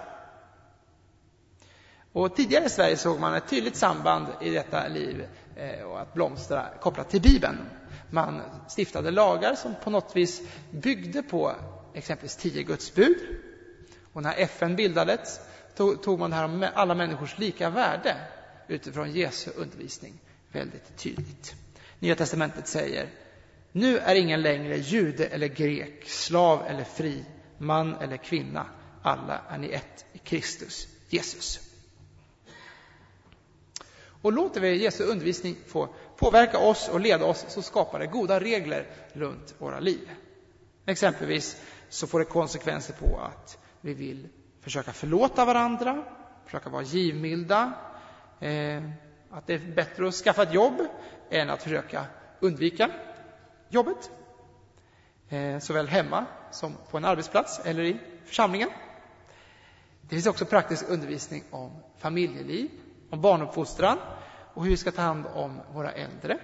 Och 2.12 2.36
tidigare 2.36 2.64
i 2.64 2.68
Sverige 2.68 2.96
såg 2.96 3.20
man 3.20 3.34
ett 3.34 3.48
tydligt 3.48 3.76
samband 3.76 4.26
i 4.40 4.50
detta 4.50 4.88
liv 4.88 5.26
eh, 5.56 5.82
och 5.82 6.00
att 6.00 6.14
blomstra 6.14 6.66
kopplat 6.80 7.10
till 7.10 7.22
Bibeln. 7.22 7.58
Man 8.10 8.42
stiftade 8.68 9.10
lagar 9.10 9.54
som 9.54 9.74
på 9.84 9.90
något 9.90 10.16
vis 10.16 10.42
byggde 10.70 11.22
på 11.22 11.52
exempelvis 11.94 12.36
tio 12.36 12.62
Guds 12.62 12.94
bud. 12.94 13.16
Och 14.12 14.22
när 14.22 14.34
FN 14.36 14.76
bildades 14.76 15.40
tog 15.76 16.18
man 16.18 16.30
det 16.30 16.36
här 16.36 16.44
om 16.44 16.66
alla 16.74 16.94
människors 16.94 17.38
lika 17.38 17.70
värde 17.70 18.16
utifrån 18.68 19.12
Jesu 19.12 19.50
undervisning 19.56 20.20
väldigt 20.52 20.96
tydligt. 20.96 21.54
Nya 21.98 22.14
testamentet 22.14 22.66
säger 22.66 23.08
nu 23.72 23.98
är 23.98 24.14
ingen 24.14 24.42
längre 24.42 24.76
jude 24.76 25.26
eller 25.26 25.46
grek, 25.46 26.08
slav 26.08 26.66
eller 26.66 26.84
fri, 26.84 27.24
man 27.58 27.96
eller 27.96 28.16
kvinna. 28.16 28.66
Alla 29.02 29.40
är 29.48 29.58
ni 29.58 29.68
ett 29.68 30.04
i 30.12 30.18
Kristus 30.18 30.88
Jesus. 31.08 31.67
Och 34.22 34.32
låter 34.32 34.60
vi 34.60 34.82
Jesu 34.82 35.04
undervisning 35.04 35.56
få 35.66 35.88
påverka 36.16 36.58
oss 36.58 36.88
och 36.88 37.00
leda 37.00 37.24
oss 37.24 37.44
så 37.48 37.62
skapar 37.62 37.98
det 37.98 38.06
goda 38.06 38.40
regler 38.40 38.86
runt 39.12 39.54
våra 39.58 39.80
liv. 39.80 40.10
Exempelvis 40.86 41.62
så 41.88 42.06
får 42.06 42.18
det 42.18 42.24
konsekvenser 42.24 42.94
på 42.94 43.20
att 43.20 43.58
vi 43.80 43.94
vill 43.94 44.28
försöka 44.60 44.92
förlåta 44.92 45.44
varandra, 45.44 46.04
försöka 46.44 46.70
vara 46.70 46.82
givmilda, 46.82 47.72
eh, 48.40 48.82
att 49.30 49.46
det 49.46 49.54
är 49.54 49.74
bättre 49.74 50.08
att 50.08 50.14
skaffa 50.14 50.42
ett 50.42 50.54
jobb 50.54 50.80
än 51.30 51.50
att 51.50 51.62
försöka 51.62 52.06
undvika 52.40 52.90
jobbet. 53.68 54.10
Eh, 55.28 55.58
såväl 55.58 55.88
hemma 55.88 56.26
som 56.50 56.76
på 56.90 56.96
en 56.96 57.04
arbetsplats 57.04 57.60
eller 57.64 57.82
i 57.82 57.96
församlingen. 58.24 58.70
Det 60.02 60.08
finns 60.08 60.26
också 60.26 60.44
praktisk 60.44 60.84
undervisning 60.88 61.44
om 61.50 61.70
familjeliv, 61.98 62.70
om 63.10 63.20
barnuppfostran 63.20 63.98
och 64.54 64.64
hur 64.64 64.70
vi 64.70 64.76
ska 64.76 64.90
ta 64.90 65.02
hand 65.02 65.26
om 65.26 65.60
våra 65.72 65.92
äldre. 65.92 66.38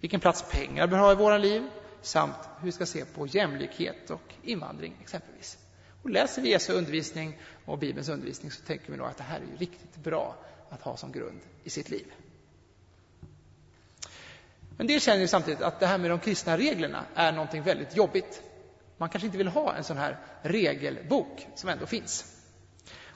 Vilken 0.00 0.20
plats 0.20 0.44
pengar 0.50 0.86
bör 0.86 0.98
ha 0.98 1.12
i 1.12 1.14
våra 1.14 1.38
liv 1.38 1.70
samt 2.02 2.36
hur 2.58 2.66
vi 2.66 2.72
ska 2.72 2.86
se 2.86 3.04
på 3.04 3.26
jämlikhet 3.26 4.10
och 4.10 4.34
invandring 4.42 4.96
exempelvis. 5.00 5.58
Och 6.02 6.10
läser 6.10 6.42
vi 6.42 6.50
Jesu 6.50 6.72
undervisning 6.72 7.38
och 7.64 7.78
Bibelns 7.78 8.08
undervisning 8.08 8.50
så 8.50 8.62
tänker 8.62 8.92
vi 8.92 8.98
nog 8.98 9.06
att 9.06 9.16
det 9.16 9.22
här 9.22 9.36
är 9.36 9.44
ju 9.52 9.56
riktigt 9.56 9.96
bra 9.96 10.36
att 10.70 10.82
ha 10.82 10.96
som 10.96 11.12
grund 11.12 11.40
i 11.64 11.70
sitt 11.70 11.90
liv. 11.90 12.12
Men 14.76 14.86
det 14.86 15.00
känner 15.00 15.20
ju 15.20 15.28
samtidigt 15.28 15.62
att 15.62 15.80
det 15.80 15.86
här 15.86 15.98
med 15.98 16.10
de 16.10 16.18
kristna 16.18 16.58
reglerna 16.58 17.04
är 17.14 17.32
någonting 17.32 17.62
väldigt 17.62 17.96
jobbigt. 17.96 18.42
Man 18.96 19.08
kanske 19.08 19.26
inte 19.26 19.38
vill 19.38 19.48
ha 19.48 19.74
en 19.74 19.84
sån 19.84 19.96
här 19.96 20.18
regelbok 20.42 21.46
som 21.54 21.68
ändå 21.68 21.86
finns. 21.86 22.41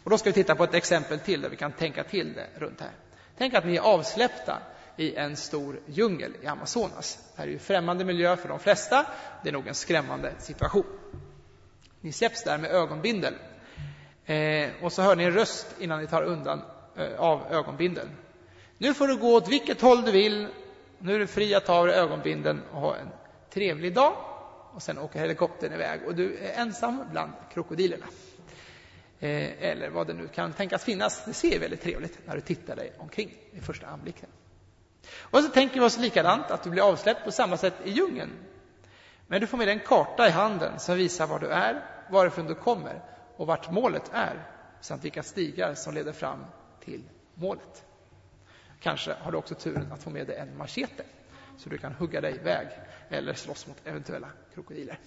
Och 0.07 0.11
då 0.11 0.19
ska 0.19 0.31
vi 0.31 0.35
titta 0.35 0.55
på 0.55 0.65
ett 0.65 0.75
exempel 0.75 1.19
till 1.19 1.41
där 1.41 1.49
vi 1.49 1.57
kan 1.57 1.73
tänka 1.73 2.05
till 2.05 2.35
det 2.35 2.47
runt 2.55 2.81
här. 2.81 2.91
Tänk 3.39 3.55
att 3.55 3.67
ni 3.67 3.77
är 3.77 3.81
avsläppta 3.81 4.59
i 4.97 5.17
en 5.17 5.37
stor 5.37 5.81
djungel 5.87 6.37
i 6.43 6.47
Amazonas. 6.47 7.19
Det 7.35 7.43
här 7.43 7.49
är 7.49 7.53
ju 7.53 7.59
främmande 7.59 8.05
miljö 8.05 8.37
för 8.37 8.49
de 8.49 8.59
flesta. 8.59 9.07
Det 9.43 9.49
är 9.49 9.53
nog 9.53 9.67
en 9.67 9.75
skrämmande 9.75 10.33
situation. 10.39 10.85
Ni 12.01 12.13
släpps 12.13 12.45
där 12.45 12.59
med 12.59 12.71
ögonbindel. 12.71 13.35
Eh, 14.27 14.71
och 14.83 14.93
så 14.93 15.03
hör 15.03 15.17
ni 15.17 15.25
en 15.25 15.33
röst 15.33 15.67
innan 15.79 16.01
ni 16.01 16.07
tar 16.07 16.23
undan 16.23 16.63
eh, 16.97 17.21
av 17.21 17.43
ögonbindeln. 17.51 18.11
Nu 18.79 18.95
får 18.95 19.09
du 19.09 19.17
gå 19.17 19.35
åt 19.35 19.49
vilket 19.49 19.81
håll 19.81 20.03
du 20.03 20.13
vill. 20.13 20.49
Nu 20.99 21.15
är 21.15 21.19
du 21.19 21.27
fri 21.27 21.55
att 21.55 21.67
ta 21.67 21.75
av 21.75 21.87
dig 21.87 21.97
ögonbindeln 21.97 22.63
och 22.73 22.81
ha 22.81 22.97
en 22.97 23.09
trevlig 23.51 23.95
dag. 23.95 24.13
Och 24.73 24.83
sen 24.83 24.99
åker 24.99 25.21
helikoptern 25.21 25.73
iväg 25.73 26.01
och 26.07 26.15
du 26.15 26.37
är 26.37 26.61
ensam 26.61 27.05
bland 27.11 27.33
krokodilerna. 27.53 28.07
Eh, 29.21 29.63
eller 29.63 29.91
vad 29.91 30.07
det 30.07 30.15
nu 30.15 30.29
kan 30.29 30.53
tänkas 30.53 30.85
finnas. 30.85 31.25
Det 31.25 31.35
ser 31.35 31.61
väldigt 31.61 31.83
trevligt 31.83 32.19
när 32.27 32.35
du 32.35 32.41
tittar 32.41 32.77
dig 32.77 32.93
omkring 32.99 33.37
i 33.53 33.61
första 33.61 33.87
anblicken. 33.87 34.29
Och 35.19 35.41
så 35.41 35.49
tänker 35.49 35.81
vi 35.81 35.87
oss 35.87 35.99
likadant, 35.99 36.51
att 36.51 36.63
du 36.63 36.71
blir 36.71 36.89
avsläppt 36.89 37.25
på 37.25 37.33
samma 37.33 37.57
sätt 37.57 37.75
i 37.85 37.91
djungeln. 37.91 38.33
Men 39.27 39.41
du 39.41 39.47
får 39.47 39.59
med 39.59 39.69
dig 39.69 39.75
en 39.75 39.87
karta 39.87 40.29
i 40.29 40.31
handen 40.31 40.79
som 40.79 40.97
visar 40.97 41.27
var 41.27 41.39
du 41.39 41.47
är, 41.47 41.85
varifrån 42.11 42.47
du 42.47 42.55
kommer 42.55 43.01
och 43.37 43.47
vart 43.47 43.71
målet 43.71 44.11
är 44.13 44.47
samt 44.81 45.05
vilka 45.05 45.23
stigar 45.23 45.75
som 45.75 45.95
leder 45.95 46.13
fram 46.13 46.45
till 46.81 47.03
målet. 47.35 47.85
Kanske 48.81 49.15
har 49.21 49.33
du 49.33 49.39
också 49.39 49.55
turen 49.55 49.93
att 49.93 50.03
få 50.03 50.11
med 50.11 50.27
dig 50.27 50.37
en 50.37 50.57
machete 50.57 51.05
så 51.59 51.69
du 51.69 51.79
kan 51.79 51.93
hugga 51.93 52.21
dig 52.21 52.35
iväg 52.35 52.69
eller 53.09 53.35
slåss 53.35 53.67
mot 53.67 53.77
eventuella 53.85 54.29
krokodiler. 54.55 54.99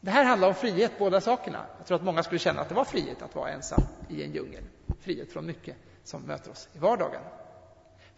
Det 0.00 0.10
här 0.10 0.24
handlar 0.24 0.48
om 0.48 0.54
frihet, 0.54 0.92
båda 0.98 1.20
sakerna. 1.20 1.66
Jag 1.78 1.86
tror 1.86 1.96
att 1.96 2.04
många 2.04 2.22
skulle 2.22 2.38
känna 2.38 2.60
att 2.60 2.68
det 2.68 2.74
var 2.74 2.84
frihet 2.84 3.22
att 3.22 3.34
vara 3.34 3.50
ensam 3.50 3.82
i 4.08 4.22
en 4.22 4.32
djungel. 4.32 4.64
Frihet 5.00 5.32
från 5.32 5.46
mycket 5.46 5.76
som 6.04 6.22
möter 6.22 6.50
oss 6.50 6.68
i 6.72 6.78
vardagen. 6.78 7.22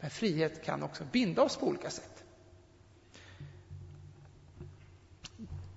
Men 0.01 0.11
frihet 0.11 0.65
kan 0.65 0.83
också 0.83 1.05
binda 1.13 1.43
oss 1.43 1.57
på 1.57 1.67
olika 1.67 1.91
sätt. 1.91 2.25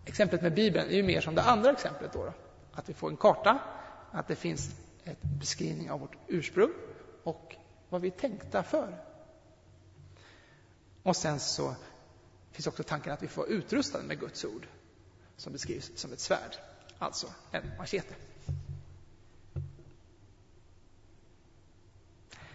Exemplet 0.06 0.42
med 0.42 0.54
Bibeln 0.54 0.90
är 0.90 0.96
ju 0.96 1.04
mer 1.04 1.22
som 1.22 1.36
det 1.36 1.42
andra 1.42 1.72
exemplet. 1.72 2.14
Då, 2.14 2.26
då. 2.26 2.34
Att 2.74 2.90
vi 2.90 2.94
får 2.94 3.10
en 3.10 3.18
karta, 3.18 3.60
att 4.12 4.28
det 4.28 4.36
finns 4.36 4.76
en 5.04 5.16
beskrivning 5.22 5.92
av 5.92 6.00
vårt 6.00 6.16
ursprung 6.28 6.72
och 7.24 7.56
vad 7.90 8.02
vi 8.02 8.08
är 8.08 8.12
tänkta 8.12 8.64
för. 8.64 8.98
Och 11.04 11.16
sen 11.16 11.40
så 11.40 11.76
finns 12.52 12.68
också 12.68 12.84
tanken 12.84 13.14
att 13.14 13.24
vi 13.24 13.28
får 13.28 13.42
vara 13.42 13.52
utrustade 13.52 14.04
med 14.04 14.20
Guds 14.20 14.46
ord 14.46 14.68
som 15.38 15.54
beskrivs 15.54 15.92
som 15.96 16.14
ett 16.14 16.20
svärd, 16.20 16.56
alltså 17.00 17.28
en 17.52 17.72
machete. 17.78 18.16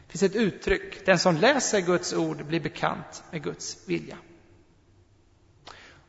Det 0.07 0.13
finns 0.13 0.23
ett 0.23 0.37
uttryck, 0.37 1.07
den 1.07 1.19
som 1.19 1.37
läser 1.37 1.81
Guds 1.81 2.13
ord 2.13 2.45
blir 2.47 2.61
bekant 2.61 3.25
med 3.31 3.43
Guds 3.43 3.89
vilja. 3.89 4.19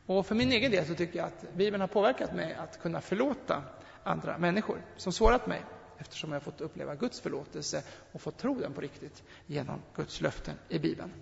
Och 0.06 0.26
för 0.26 0.34
min 0.34 0.52
egen 0.52 0.70
del 0.70 0.86
så 0.86 0.94
tycker 0.94 1.18
jag 1.18 1.26
att 1.26 1.54
Bibeln 1.54 1.80
har 1.80 1.88
påverkat 1.88 2.34
mig 2.34 2.54
att 2.54 2.82
kunna 2.82 3.00
förlåta 3.00 3.62
andra 4.02 4.38
människor 4.38 4.82
som 4.96 5.12
sårat 5.12 5.46
mig 5.46 5.62
eftersom 5.98 6.32
jag 6.32 6.42
fått 6.42 6.60
uppleva 6.60 6.94
Guds 6.94 7.20
förlåtelse 7.20 7.82
och 8.12 8.20
fått 8.20 8.38
tro 8.38 8.60
den 8.60 8.72
på 8.72 8.80
riktigt 8.80 9.22
genom 9.46 9.82
Guds 9.94 10.20
löften 10.20 10.54
i 10.68 10.78
Bibeln. 10.78 11.12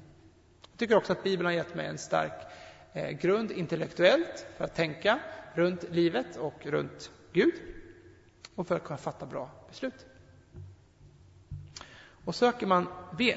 Jag 0.70 0.78
tycker 0.78 0.96
också 0.96 1.12
att 1.12 1.22
Bibeln 1.22 1.46
har 1.46 1.52
gett 1.52 1.74
mig 1.74 1.86
en 1.86 1.98
stark 1.98 2.32
eh, 2.92 3.10
grund 3.10 3.50
intellektuellt 3.50 4.46
för 4.56 4.64
att 4.64 4.74
tänka 4.74 5.20
runt 5.54 5.84
livet 5.90 6.36
och 6.36 6.66
runt 6.66 7.10
Gud 7.32 7.54
och 8.54 8.66
för 8.66 8.76
att 8.76 8.84
kunna 8.84 8.98
fatta 8.98 9.26
bra 9.26 9.50
beslut. 9.68 10.06
Och 12.24 12.34
söker 12.34 12.66
man 12.66 12.86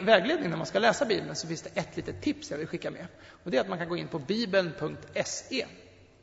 vägledning 0.01 0.49
när 0.49 0.57
man 0.57 0.65
ska 0.65 0.79
läsa 0.79 1.05
Bibeln 1.05 1.35
så 1.35 1.47
finns 1.47 1.61
det 1.61 1.79
ett 1.79 1.97
litet 1.97 2.21
tips 2.21 2.51
jag 2.51 2.57
vill 2.57 2.67
skicka 2.67 2.91
med. 2.91 3.07
Och 3.43 3.51
det 3.51 3.57
är 3.57 3.61
att 3.61 3.69
man 3.69 3.77
kan 3.77 3.89
gå 3.89 3.97
in 3.97 4.07
på 4.07 4.19
bibeln.se. 4.19 5.65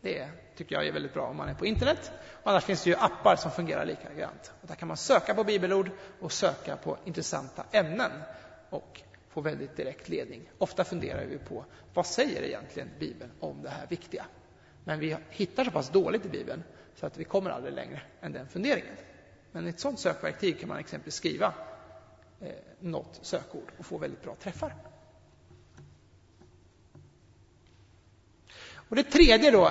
Det 0.00 0.28
tycker 0.56 0.74
jag 0.74 0.86
är 0.86 0.92
väldigt 0.92 1.14
bra 1.14 1.26
om 1.26 1.36
man 1.36 1.48
är 1.48 1.54
på 1.54 1.66
internet. 1.66 2.12
Och 2.42 2.50
annars 2.50 2.64
finns 2.64 2.84
det 2.84 2.90
ju 2.90 2.96
appar 2.96 3.36
som 3.36 3.50
fungerar 3.50 3.86
likadant. 3.86 4.52
Och 4.62 4.68
där 4.68 4.74
kan 4.74 4.88
man 4.88 4.96
söka 4.96 5.34
på 5.34 5.44
bibelord 5.44 5.90
och 6.20 6.32
söka 6.32 6.76
på 6.76 6.98
intressanta 7.04 7.64
ämnen. 7.72 8.10
Och 8.70 9.02
få 9.28 9.40
väldigt 9.40 9.76
direkt 9.76 10.08
ledning. 10.08 10.50
Ofta 10.58 10.84
funderar 10.84 11.24
vi 11.24 11.38
på 11.38 11.64
vad 11.94 12.06
säger 12.06 12.42
egentligen 12.42 12.88
Bibeln 12.98 13.30
om 13.40 13.62
det 13.62 13.70
här 13.70 13.86
viktiga? 13.86 14.24
Men 14.88 15.00
vi 15.00 15.16
hittar 15.30 15.64
så 15.64 15.70
pass 15.70 15.90
dåligt 15.90 16.26
i 16.26 16.28
Bibeln 16.28 16.62
så 16.94 17.06
att 17.06 17.18
vi 17.18 17.24
kommer 17.24 17.50
aldrig 17.50 17.74
längre 17.74 18.00
än 18.20 18.32
den 18.32 18.48
funderingen. 18.48 18.94
Men 19.52 19.66
i 19.66 19.70
ett 19.70 19.80
sådant 19.80 20.00
sökverktyg 20.00 20.60
kan 20.60 20.68
man 20.68 20.78
exempelvis 20.78 21.14
skriva 21.14 21.52
eh, 22.40 22.48
något 22.80 23.18
sökord 23.22 23.72
och 23.78 23.86
få 23.86 23.98
väldigt 23.98 24.22
bra 24.22 24.34
träffar. 24.34 24.74
Och 28.88 28.96
det 28.96 29.02
tredje 29.02 29.50
då 29.50 29.70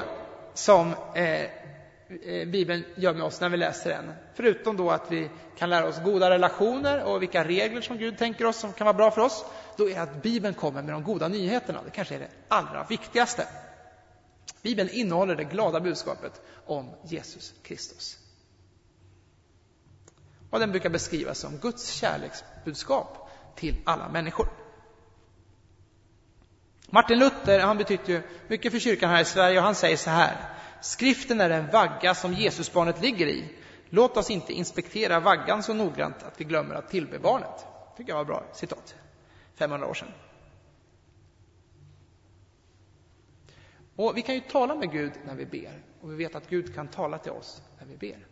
som 0.53 0.93
eh, 1.15 1.41
eh, 1.43 2.47
Bibeln 2.47 2.83
gör 2.95 3.13
med 3.13 3.23
oss 3.23 3.41
när 3.41 3.49
vi 3.49 3.57
läser 3.57 3.89
den, 3.89 4.13
förutom 4.33 4.77
då 4.77 4.91
att 4.91 5.11
vi 5.11 5.29
kan 5.57 5.69
lära 5.69 5.87
oss 5.87 6.03
goda 6.03 6.29
relationer 6.29 7.03
och 7.03 7.21
vilka 7.21 7.43
regler 7.43 7.81
som 7.81 7.97
Gud 7.97 8.17
tänker 8.17 8.45
oss 8.45 8.57
som 8.57 8.73
kan 8.73 8.85
vara 8.85 8.97
bra 8.97 9.11
för 9.11 9.21
oss, 9.21 9.45
då 9.77 9.89
är 9.89 9.99
att 9.99 10.23
Bibeln 10.23 10.53
kommer 10.53 10.81
med 10.81 10.93
de 10.93 11.03
goda 11.03 11.27
nyheterna. 11.27 11.81
Det 11.85 11.91
kanske 11.91 12.15
är 12.15 12.19
det 12.19 12.29
allra 12.47 12.85
viktigaste. 12.89 13.47
Bibeln 14.61 14.89
innehåller 14.89 15.35
det 15.35 15.43
glada 15.43 15.79
budskapet 15.79 16.41
om 16.65 16.95
Jesus 17.03 17.53
Kristus. 17.63 18.17
Och 20.49 20.59
den 20.59 20.71
brukar 20.71 20.89
beskrivas 20.89 21.39
som 21.39 21.57
Guds 21.57 21.91
kärleksbudskap 21.91 23.29
till 23.55 23.75
alla 23.85 24.09
människor. 24.09 24.49
Martin 26.89 27.19
Luther 27.19 27.59
han 27.59 27.77
betytt 27.77 28.07
ju 28.07 28.21
mycket 28.47 28.71
för 28.71 28.79
kyrkan 28.79 29.09
här 29.09 29.21
i 29.21 29.25
Sverige 29.25 29.57
och 29.57 29.63
han 29.63 29.75
säger 29.75 29.97
så 29.97 30.09
här. 30.09 30.37
Skriften 30.81 31.41
är 31.41 31.49
en 31.49 31.71
vagga 31.71 32.15
som 32.15 32.33
Jesusbarnet 32.33 33.01
ligger 33.01 33.27
i. 33.27 33.55
Låt 33.89 34.17
oss 34.17 34.29
inte 34.29 34.53
inspektera 34.53 35.19
vaggan 35.19 35.63
så 35.63 35.73
noggrant 35.73 36.23
att 36.23 36.41
vi 36.41 36.45
glömmer 36.45 36.75
att 36.75 36.89
tillbe 36.89 37.19
barnet. 37.19 37.65
tycker 37.97 38.11
jag 38.11 38.17
var 38.17 38.25
bra 38.25 38.43
citat. 38.53 38.95
500 39.55 39.87
år 39.87 39.93
sedan. 39.93 40.11
Och 43.97 44.17
vi 44.17 44.21
kan 44.21 44.35
ju 44.35 44.41
tala 44.41 44.75
med 44.75 44.91
Gud 44.91 45.11
när 45.25 45.35
vi 45.35 45.45
ber 45.45 45.81
och 46.01 46.11
vi 46.11 46.15
vet 46.15 46.35
att 46.35 46.49
Gud 46.49 46.75
kan 46.75 46.87
tala 46.87 47.17
till 47.17 47.31
oss 47.31 47.61
när 47.79 47.87
vi 47.87 47.97
ber. 47.97 48.27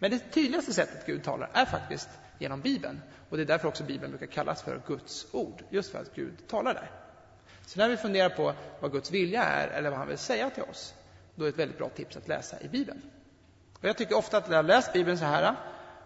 Men 0.00 0.10
det 0.10 0.18
tydligaste 0.18 0.72
sättet 0.72 1.06
Gud 1.06 1.24
talar 1.24 1.50
är 1.52 1.64
faktiskt 1.64 2.08
genom 2.38 2.60
Bibeln. 2.60 3.00
Och 3.28 3.36
det 3.36 3.42
är 3.42 3.46
därför 3.46 3.68
också 3.68 3.84
Bibeln 3.84 4.10
brukar 4.10 4.26
kallas 4.26 4.62
för 4.62 4.82
Guds 4.86 5.26
ord, 5.32 5.62
just 5.70 5.92
för 5.92 5.98
att 5.98 6.14
Gud 6.14 6.48
talar 6.48 6.74
där. 6.74 6.90
Så 7.66 7.78
när 7.78 7.88
vi 7.88 7.96
funderar 7.96 8.28
på 8.28 8.54
vad 8.80 8.92
Guds 8.92 9.10
vilja 9.10 9.42
är 9.42 9.68
eller 9.68 9.90
vad 9.90 9.98
han 9.98 10.08
vill 10.08 10.18
säga 10.18 10.50
till 10.50 10.62
oss, 10.62 10.94
då 11.34 11.44
är 11.44 11.46
det 11.46 11.52
ett 11.52 11.58
väldigt 11.58 11.78
bra 11.78 11.88
tips 11.88 12.16
att 12.16 12.28
läsa 12.28 12.60
i 12.60 12.68
Bibeln. 12.68 13.02
Och 13.80 13.84
jag 13.88 13.96
tycker 13.96 14.16
ofta 14.16 14.36
att 14.36 14.48
jag 14.48 14.56
har 14.56 14.62
läst 14.62 14.92
Bibeln 14.92 15.18
så 15.18 15.24
här, 15.24 15.56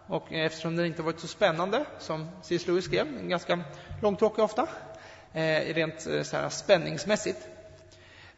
och 0.07 0.33
eftersom 0.33 0.76
den 0.76 0.87
inte 0.87 1.02
varit 1.02 1.21
så 1.21 1.26
spännande 1.26 1.85
som 1.99 2.29
C.S. 2.43 2.67
Lewis 2.67 2.85
skrev, 2.85 3.29
ganska 3.29 3.64
långtråkig 4.02 4.45
ofta, 4.45 4.69
eh, 5.33 5.75
rent 5.75 6.07
eh, 6.07 6.23
så 6.23 6.37
här 6.37 6.49
spänningsmässigt. 6.49 7.49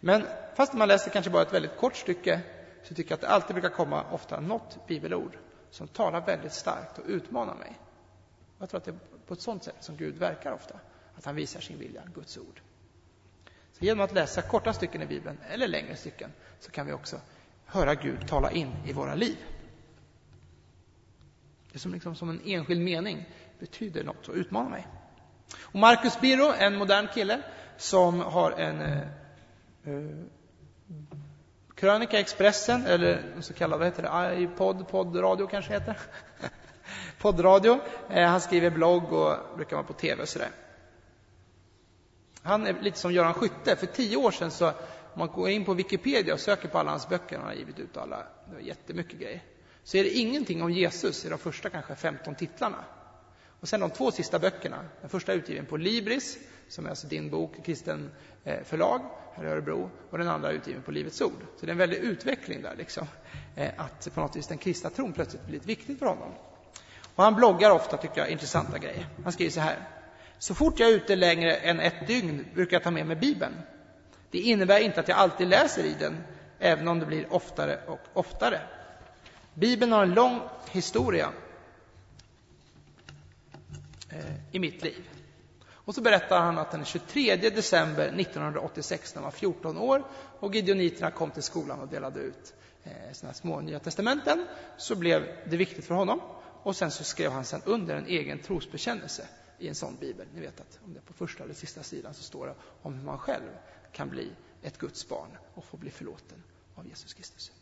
Men 0.04 0.26
fast 0.54 0.72
man 0.72 0.88
läser 0.88 1.10
kanske 1.10 1.30
bara 1.30 1.42
ett 1.42 1.52
väldigt 1.52 1.76
kort 1.76 1.96
stycke 1.96 2.40
så 2.82 2.94
tycker 2.94 3.10
jag 3.10 3.14
att 3.14 3.20
det 3.20 3.28
alltid 3.28 3.54
brukar 3.54 3.68
komma 3.68 4.04
ofta 4.10 4.40
något 4.40 4.86
bibelord 4.86 5.38
som 5.70 5.88
talar 5.88 6.26
väldigt 6.26 6.52
starkt 6.52 6.98
och 6.98 7.04
utmanar 7.06 7.54
mig. 7.54 7.78
Jag 8.58 8.70
tror 8.70 8.78
att 8.78 8.84
det 8.84 8.90
är 8.90 8.98
på 9.26 9.34
ett 9.34 9.40
sådant 9.40 9.64
sätt 9.64 9.76
som 9.80 9.96
Gud 9.96 10.18
verkar 10.18 10.52
ofta, 10.52 10.74
att 11.14 11.24
han 11.24 11.34
visar 11.34 11.60
sin 11.60 11.78
vilja, 11.78 12.02
Guds 12.14 12.38
ord. 12.38 12.60
Så 13.72 13.84
genom 13.84 14.04
att 14.04 14.14
läsa 14.14 14.42
korta 14.42 14.72
stycken 14.72 15.02
i 15.02 15.06
Bibeln, 15.06 15.38
eller 15.50 15.68
längre 15.68 15.96
stycken, 15.96 16.32
så 16.60 16.70
kan 16.70 16.86
vi 16.86 16.92
också 16.92 17.20
höra 17.66 17.94
Gud 17.94 18.28
tala 18.28 18.50
in 18.50 18.72
i 18.86 18.92
våra 18.92 19.14
liv. 19.14 19.36
Det 21.72 21.78
som, 21.78 21.92
liksom, 21.92 22.16
som 22.16 22.30
en 22.30 22.40
enskild 22.44 22.80
mening 22.80 23.28
betyder 23.58 24.04
något 24.04 24.28
och 24.28 24.34
utmanar 24.34 24.70
mig. 24.70 24.86
Och 25.60 25.78
Marcus 25.78 26.20
Birro, 26.20 26.52
en 26.58 26.76
modern 26.76 27.08
kille 27.14 27.42
som 27.76 28.20
har 28.20 28.52
en 28.52 28.80
eh, 28.80 29.08
Eh, 29.86 30.02
krönika 31.74 32.18
Expressen, 32.18 32.86
eller 32.86 33.22
så 33.40 33.54
kallad, 33.54 33.78
vad 33.78 33.88
heter 33.88 34.02
det, 34.02 34.10
ah, 34.10 34.34
iPod, 34.34 34.88
poddradio 34.88 35.46
kanske 35.46 35.72
heter. 35.72 35.98
poddradio. 37.18 37.80
Eh, 38.10 38.28
han 38.28 38.40
skriver 38.40 38.70
blogg 38.70 39.12
och 39.12 39.36
brukar 39.56 39.76
vara 39.76 39.86
på 39.86 39.92
tv 39.92 40.22
och 40.22 40.28
sådär. 40.28 40.50
Han 42.42 42.66
är 42.66 42.80
lite 42.80 42.98
som 42.98 43.12
Göran 43.12 43.34
Skytte. 43.34 43.76
För 43.76 43.86
tio 43.86 44.16
år 44.16 44.30
sedan 44.30 44.50
så, 44.50 44.68
om 44.68 44.74
man 45.14 45.28
går 45.28 45.48
in 45.48 45.64
på 45.64 45.74
Wikipedia 45.74 46.34
och 46.34 46.40
söker 46.40 46.68
på 46.68 46.78
alla 46.78 46.90
hans 46.90 47.08
böcker, 47.08 47.36
han 47.36 47.46
har 47.46 47.54
givit 47.54 47.78
ut 47.78 47.96
alla, 47.96 48.16
det 48.48 48.54
var 48.54 48.60
jättemycket 48.60 49.20
grejer, 49.20 49.42
så 49.82 49.96
är 49.96 50.04
det 50.04 50.10
ingenting 50.10 50.62
om 50.62 50.70
Jesus 50.70 51.24
i 51.24 51.28
de 51.28 51.38
första 51.38 51.70
kanske 51.70 51.94
15 51.94 52.34
titlarna. 52.34 52.84
Och 53.60 53.68
sen 53.68 53.80
de 53.80 53.90
två 53.90 54.10
sista 54.10 54.38
böckerna, 54.38 54.84
den 55.00 55.10
första 55.10 55.32
är 55.32 55.36
utgiven 55.36 55.66
på 55.66 55.76
Libris, 55.76 56.38
som 56.68 56.86
är 56.86 56.90
alltså 56.90 57.06
din 57.06 57.30
bok, 57.30 57.64
kristen 57.64 58.10
eh, 58.44 58.62
förlag 58.64 59.00
här 59.34 59.44
i 59.44 59.48
Örebro, 59.48 59.90
och 60.10 60.18
den 60.18 60.28
andra 60.28 60.48
är 60.48 60.52
utgiven 60.52 60.82
på 60.82 60.90
Livets 60.90 61.20
Ord. 61.20 61.40
Så 61.56 61.66
det 61.66 61.70
är 61.70 61.72
en 61.72 61.78
väldig 61.78 61.98
utveckling 61.98 62.62
där, 62.62 62.74
liksom. 62.76 63.06
Eh, 63.56 63.70
att 63.76 64.14
på 64.14 64.20
något 64.20 64.36
vis 64.36 64.46
den 64.46 64.58
kristna 64.58 64.90
tron 64.90 65.12
plötsligt 65.12 65.46
blivit 65.46 65.66
viktig 65.66 65.98
för 65.98 66.06
honom. 66.06 66.32
Och 67.14 67.24
han 67.24 67.34
bloggar 67.34 67.70
ofta, 67.70 67.96
tycker 67.96 68.20
jag, 68.20 68.30
intressanta 68.30 68.78
grejer. 68.78 69.06
Han 69.24 69.32
skriver 69.32 69.52
så 69.52 69.60
här. 69.60 69.88
Så 70.38 70.54
fort 70.54 70.80
jag 70.80 70.90
är 70.90 70.94
ute 70.94 71.16
längre 71.16 71.54
än 71.54 71.80
ett 71.80 72.06
dygn 72.06 72.46
brukar 72.54 72.76
jag 72.76 72.82
ta 72.82 72.90
med 72.90 73.06
mig 73.06 73.16
Bibeln. 73.16 73.54
Det 74.30 74.38
innebär 74.38 74.80
inte 74.80 75.00
att 75.00 75.08
jag 75.08 75.18
alltid 75.18 75.48
läser 75.48 75.84
i 75.84 75.96
den, 75.98 76.16
även 76.58 76.88
om 76.88 76.98
det 76.98 77.06
blir 77.06 77.32
oftare 77.32 77.80
och 77.86 78.00
oftare. 78.12 78.60
Bibeln 79.54 79.92
har 79.92 80.02
en 80.02 80.14
lång 80.14 80.40
historia 80.70 81.32
eh, 84.10 84.34
i 84.52 84.58
mitt 84.58 84.82
liv. 84.82 85.13
Och 85.84 85.94
så 85.94 86.00
berättar 86.00 86.40
han 86.40 86.58
att 86.58 86.70
den 86.70 86.84
23 86.84 87.36
december 87.36 88.06
1986, 88.20 89.14
när 89.14 89.22
han 89.22 89.24
var 89.24 89.38
14 89.38 89.78
år, 89.78 90.04
och 90.40 90.54
gideoniterna 90.54 91.10
kom 91.10 91.30
till 91.30 91.42
skolan 91.42 91.80
och 91.80 91.88
delade 91.88 92.20
ut 92.20 92.54
eh, 92.84 93.32
små 93.32 93.60
Nya 93.60 93.78
Testamenten, 93.78 94.46
så 94.76 94.96
blev 94.96 95.22
det 95.50 95.56
viktigt 95.56 95.84
för 95.84 95.94
honom. 95.94 96.20
Och 96.62 96.76
sen 96.76 96.90
så 96.90 97.04
skrev 97.04 97.32
han 97.32 97.44
sen 97.44 97.62
under 97.64 97.96
en 97.96 98.06
egen 98.06 98.38
trosbekännelse 98.38 99.28
i 99.58 99.68
en 99.68 99.74
sån 99.74 99.96
bibel. 100.00 100.26
Ni 100.34 100.40
vet 100.40 100.60
att 100.60 100.78
om 100.84 100.94
det 100.94 101.00
på 101.00 101.12
första 101.12 101.44
eller 101.44 101.54
sista 101.54 101.82
sidan 101.82 102.14
så 102.14 102.22
står 102.22 102.46
det 102.46 102.54
om 102.82 102.94
hur 102.94 103.04
man 103.04 103.18
själv 103.18 103.50
kan 103.92 104.08
bli 104.08 104.30
ett 104.62 104.78
Guds 104.78 105.08
barn 105.08 105.36
och 105.54 105.64
få 105.64 105.76
bli 105.76 105.90
förlåten 105.90 106.42
av 106.74 106.86
Jesus 106.86 107.14
Kristus. 107.14 107.52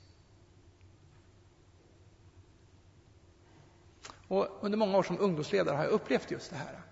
Och 4.29 4.49
under 4.61 4.79
många 4.79 4.99
år 4.99 5.03
som 5.03 5.21
ungdomsledare 5.21 5.77
har 5.77 5.85
jag 5.85 5.93
upplevt 5.93 6.31
just 6.31 6.51
det 6.51 6.57
här. 6.57 6.83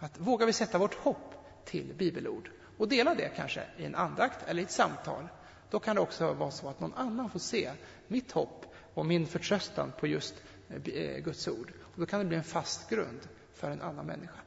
Att 0.00 0.18
vågar 0.18 0.46
vi 0.46 0.52
sätta 0.52 0.78
vårt 0.78 0.94
hopp 0.94 1.34
till 1.64 1.94
bibelord 1.94 2.50
och 2.78 2.88
dela 2.88 3.14
det 3.14 3.28
kanske 3.36 3.64
i 3.78 3.84
en 3.84 3.94
andakt 3.94 4.48
eller 4.48 4.60
i 4.60 4.64
ett 4.64 4.70
samtal, 4.70 5.28
då 5.70 5.78
kan 5.78 5.96
det 5.96 6.02
också 6.02 6.32
vara 6.32 6.50
så 6.50 6.68
att 6.68 6.80
någon 6.80 6.94
annan 6.94 7.30
får 7.30 7.38
se 7.38 7.72
mitt 8.06 8.32
hopp 8.32 8.74
och 8.94 9.06
min 9.06 9.26
förtröstan 9.26 9.92
på 10.00 10.06
just 10.06 10.34
eh, 10.68 11.18
Guds 11.18 11.48
ord. 11.48 11.72
Och 11.80 12.00
då 12.00 12.06
kan 12.06 12.18
det 12.18 12.24
bli 12.24 12.36
en 12.36 12.44
fast 12.44 12.90
grund 12.90 13.28
för 13.54 13.70
en 13.70 13.80
annan 13.80 14.06
människa. 14.06 14.40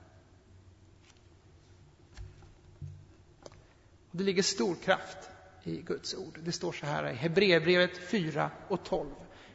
Det 4.12 4.24
ligger 4.24 4.44
stor 4.44 4.76
kraft 4.76 5.30
i 5.64 5.82
Guds 5.82 6.16
ord. 6.16 6.40
Det 6.44 6.52
står 6.52 6.72
så 6.72 6.86
här 6.86 7.10
i 7.10 7.14
Hebreerbrevet 7.14 7.98
4 7.98 8.52
och 8.68 8.84
12. 8.84 9.10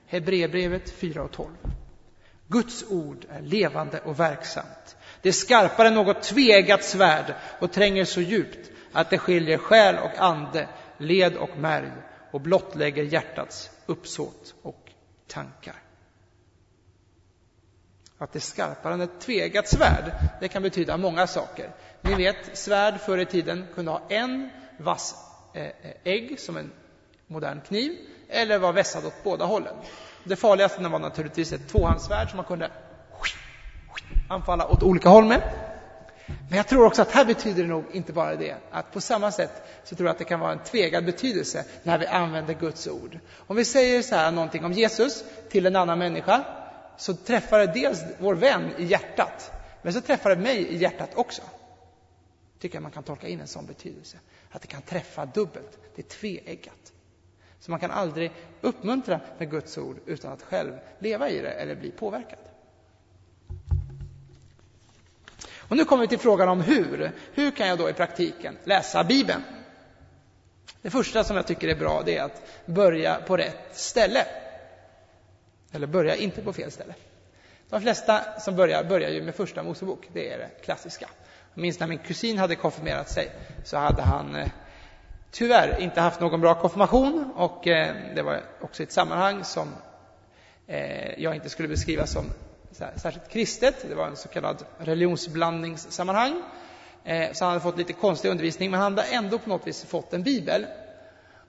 Hebreerbrevet 0.07 0.91
4 0.91 1.23
och 1.23 1.33
12. 1.33 1.55
Guds 2.47 2.85
ord 2.91 3.27
är 3.29 3.43
levande 3.43 4.01
och 4.01 4.21
verksamt. 4.21 4.97
Det 5.23 5.29
är 5.29 5.33
skarpare 5.33 5.89
än 5.89 5.95
något 5.95 6.23
tvegat 6.23 6.85
svärd 6.85 7.35
och 7.61 7.73
tränger 7.73 8.05
så 8.05 8.21
djupt 8.21 8.71
att 8.93 9.11
det 9.11 9.19
skiljer 9.19 9.59
själ 9.59 9.99
och 9.99 10.19
ande, 10.19 10.69
led 10.99 11.37
och 11.37 11.59
märg 11.59 11.93
och 12.31 12.41
blottlägger 12.41 13.03
hjärtats 13.03 13.71
uppsåt 13.87 14.55
och 14.63 14.91
tankar. 15.27 15.83
Att 18.19 18.33
det 18.33 18.39
är 18.39 18.41
skarpare 18.41 18.95
än 18.95 19.01
ett 19.01 19.21
tvegat 19.21 19.69
svärd, 19.69 20.13
det 20.41 20.49
kan 20.49 20.63
betyda 20.63 20.97
många 20.97 21.27
saker. 21.27 21.71
Ni 22.01 22.15
vet, 22.15 22.59
svärd 22.59 23.01
förr 23.01 23.19
i 23.19 23.27
tiden 23.27 23.67
kunde 23.75 23.91
ha 23.91 24.03
en 24.09 24.51
vass 24.79 25.15
eh, 25.55 25.63
eh, 25.63 25.73
ägg 26.05 26.41
som 26.41 26.57
en 26.57 26.73
modern 27.27 27.61
kniv, 27.61 27.97
eller 28.29 28.59
var 28.59 28.73
vässad 28.73 29.07
åt 29.07 29.25
båda 29.25 29.45
hållen. 29.45 29.75
Det 30.25 30.37
farligaste 30.37 30.83
var 30.83 30.99
naturligtvis 30.99 31.53
ett 31.53 31.69
tvåhandssvärd 31.69 32.31
som 32.31 32.37
man 32.37 32.47
kunde 32.47 32.71
anfalla 34.29 34.68
åt 34.68 34.83
olika 34.83 35.09
håll 35.09 35.25
med. 35.25 35.42
Men 36.49 36.57
jag 36.57 36.68
tror 36.68 36.87
också 36.87 37.03
att 37.03 37.11
här 37.11 37.25
betyder 37.25 37.62
det 37.62 37.68
nog 37.68 37.85
inte 37.92 38.12
bara 38.12 38.37
det, 38.37 38.57
att 38.71 38.92
på 38.92 39.01
samma 39.01 39.33
sätt 39.33 39.62
så 39.85 39.97
tror 39.97 40.07
jag 40.07 40.12
att 40.12 40.18
det 40.18 40.25
kan 40.25 40.40
vara 40.40 40.53
en 40.53 40.59
tvegad 40.59 41.05
betydelse 41.05 41.64
när 41.83 41.99
vi 41.99 42.07
använder 42.07 42.55
Guds 42.55 42.87
ord. 42.87 43.18
Om 43.37 43.57
vi 43.57 43.64
säger 43.64 44.03
så 44.03 44.14
här 44.14 44.31
någonting 44.31 44.64
om 44.64 44.73
Jesus 44.73 45.25
till 45.49 45.66
en 45.66 45.77
annan 45.77 45.99
människa, 45.99 46.44
så 46.97 47.14
träffar 47.14 47.59
det 47.59 47.66
dels 47.66 48.03
vår 48.18 48.35
vän 48.35 48.71
i 48.79 48.85
hjärtat, 48.85 49.53
men 49.83 49.92
så 49.92 50.01
träffar 50.01 50.31
det 50.31 50.37
mig 50.37 50.59
i 50.59 50.77
hjärtat 50.77 51.11
också. 51.14 51.42
Tycker 52.59 52.77
jag 52.77 52.83
man 52.83 52.92
kan 52.92 53.03
tolka 53.03 53.29
in 53.29 53.40
en 53.40 53.47
sån 53.47 53.66
betydelse. 53.66 54.16
Att 54.51 54.62
det 54.62 54.68
kan 54.68 54.83
träffa 54.83 55.27
dubbelt. 55.27 55.79
Det 55.97 56.03
är 56.03 56.09
tveeggat. 56.09 56.92
Så 57.61 57.71
man 57.71 57.81
kan 57.81 57.90
aldrig 57.90 58.33
uppmuntra 58.61 59.21
med 59.38 59.51
Guds 59.51 59.79
ord 59.79 59.97
utan 60.07 60.33
att 60.33 60.42
själv 60.42 60.73
leva 60.99 61.29
i 61.29 61.40
det 61.40 61.51
eller 61.51 61.75
bli 61.75 61.90
påverkad. 61.90 62.38
Och 65.69 65.77
nu 65.77 65.85
kommer 65.85 66.03
vi 66.03 66.09
till 66.09 66.19
frågan 66.19 66.49
om 66.49 66.61
hur. 66.61 67.13
Hur 67.33 67.51
kan 67.51 67.69
jag 67.69 67.79
då 67.79 67.91
i 67.91 67.93
praktiken 67.93 68.59
läsa 68.65 69.05
Bibeln? 69.05 69.43
Det 70.83 70.91
första 70.91 71.25
som 71.25 71.37
jag 71.37 71.47
tycker 71.47 71.69
är 71.69 71.75
bra 71.75 72.03
det 72.05 72.17
är 72.17 72.23
att 72.23 72.43
börja 72.67 73.15
på 73.27 73.37
rätt 73.37 73.69
ställe. 73.73 74.27
Eller 75.73 75.87
börja 75.87 76.17
inte 76.17 76.43
på 76.43 76.53
fel 76.53 76.71
ställe. 76.71 76.95
De 77.69 77.81
flesta 77.81 78.41
som 78.41 78.57
börjar, 78.57 78.85
börjar 78.85 79.11
ju 79.11 79.23
med 79.23 79.35
första 79.35 79.63
Mosebok. 79.63 80.09
Det 80.13 80.33
är 80.33 80.39
det 80.39 80.51
klassiska. 80.65 81.09
Jag 81.55 81.63
minns 81.63 81.81
när 81.81 81.87
min 81.87 81.99
kusin 81.99 82.39
hade 82.39 82.55
konfirmerat 82.55 83.11
sig 83.11 83.31
så 83.65 83.77
hade 83.77 84.03
han 84.03 84.37
eh, 84.37 84.49
tyvärr 85.31 85.81
inte 85.81 86.01
haft 86.01 86.21
någon 86.21 86.41
bra 86.41 86.55
konfirmation 86.55 87.33
och 87.37 87.67
eh, 87.67 87.95
det 88.15 88.23
var 88.23 88.43
också 88.61 88.83
ett 88.83 88.93
sammanhang 88.93 89.45
som 89.45 89.75
eh, 90.67 91.23
jag 91.23 91.35
inte 91.35 91.49
skulle 91.49 91.69
beskriva 91.69 92.07
som 92.07 92.25
särskilt 92.73 93.29
kristet. 93.29 93.89
Det 93.89 93.95
var 93.95 94.07
en 94.07 94.17
så 94.17 94.29
kallad 94.29 94.65
religionsblandningssammanhang. 94.79 96.43
Eh, 97.05 97.33
så 97.33 97.45
han 97.45 97.53
hade 97.53 97.63
fått 97.63 97.79
lite 97.79 97.93
konstig 97.93 98.29
undervisning, 98.29 98.71
men 98.71 98.81
han 98.81 98.97
hade 98.97 99.09
ändå 99.09 99.39
på 99.39 99.49
något 99.49 99.67
vis 99.67 99.85
fått 99.85 100.13
en 100.13 100.23
bibel. 100.23 100.67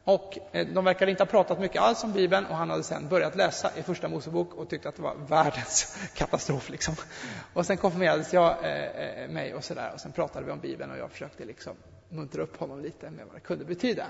Och 0.04 0.38
eh, 0.52 0.68
de 0.68 0.86
verkade 0.86 1.12
inte 1.12 1.24
ha 1.24 1.28
pratat 1.28 1.60
mycket 1.60 1.82
alls 1.82 2.04
om 2.04 2.14
Bibeln 2.14 2.46
och 2.46 2.56
han 2.56 2.70
hade 2.70 2.84
sen 2.84 3.08
börjat 3.08 3.36
läsa 3.36 3.72
i 3.78 3.84
Första 3.84 4.08
Mosebok 4.08 4.54
och 4.54 4.70
tyckte 4.70 4.90
att 4.90 4.96
det 4.96 5.02
var 5.02 5.16
världens 5.16 5.98
katastrof. 6.14 6.70
Liksom. 6.70 6.96
Och 7.54 7.66
sen 7.66 7.78
konfirmerades 7.78 8.34
jag 8.34 8.66
eh, 8.66 9.24
eh, 9.24 9.30
mig 9.30 9.54
och 9.54 9.64
sådär 9.64 9.92
och 9.94 10.02
sen 10.02 10.12
pratade 10.12 10.46
vi 10.46 10.52
om 10.52 10.60
Bibeln 10.60 10.92
och 10.92 10.98
jag 10.98 11.12
försökte 11.12 11.46
liksom 11.46 11.74
muntra 12.10 12.44
upp 12.44 12.58
honom 12.58 12.82
lite 12.82 13.10
med 13.10 13.26
vad 13.26 13.36
det 13.36 13.40
kunde 13.40 13.66
betyda. 13.66 14.08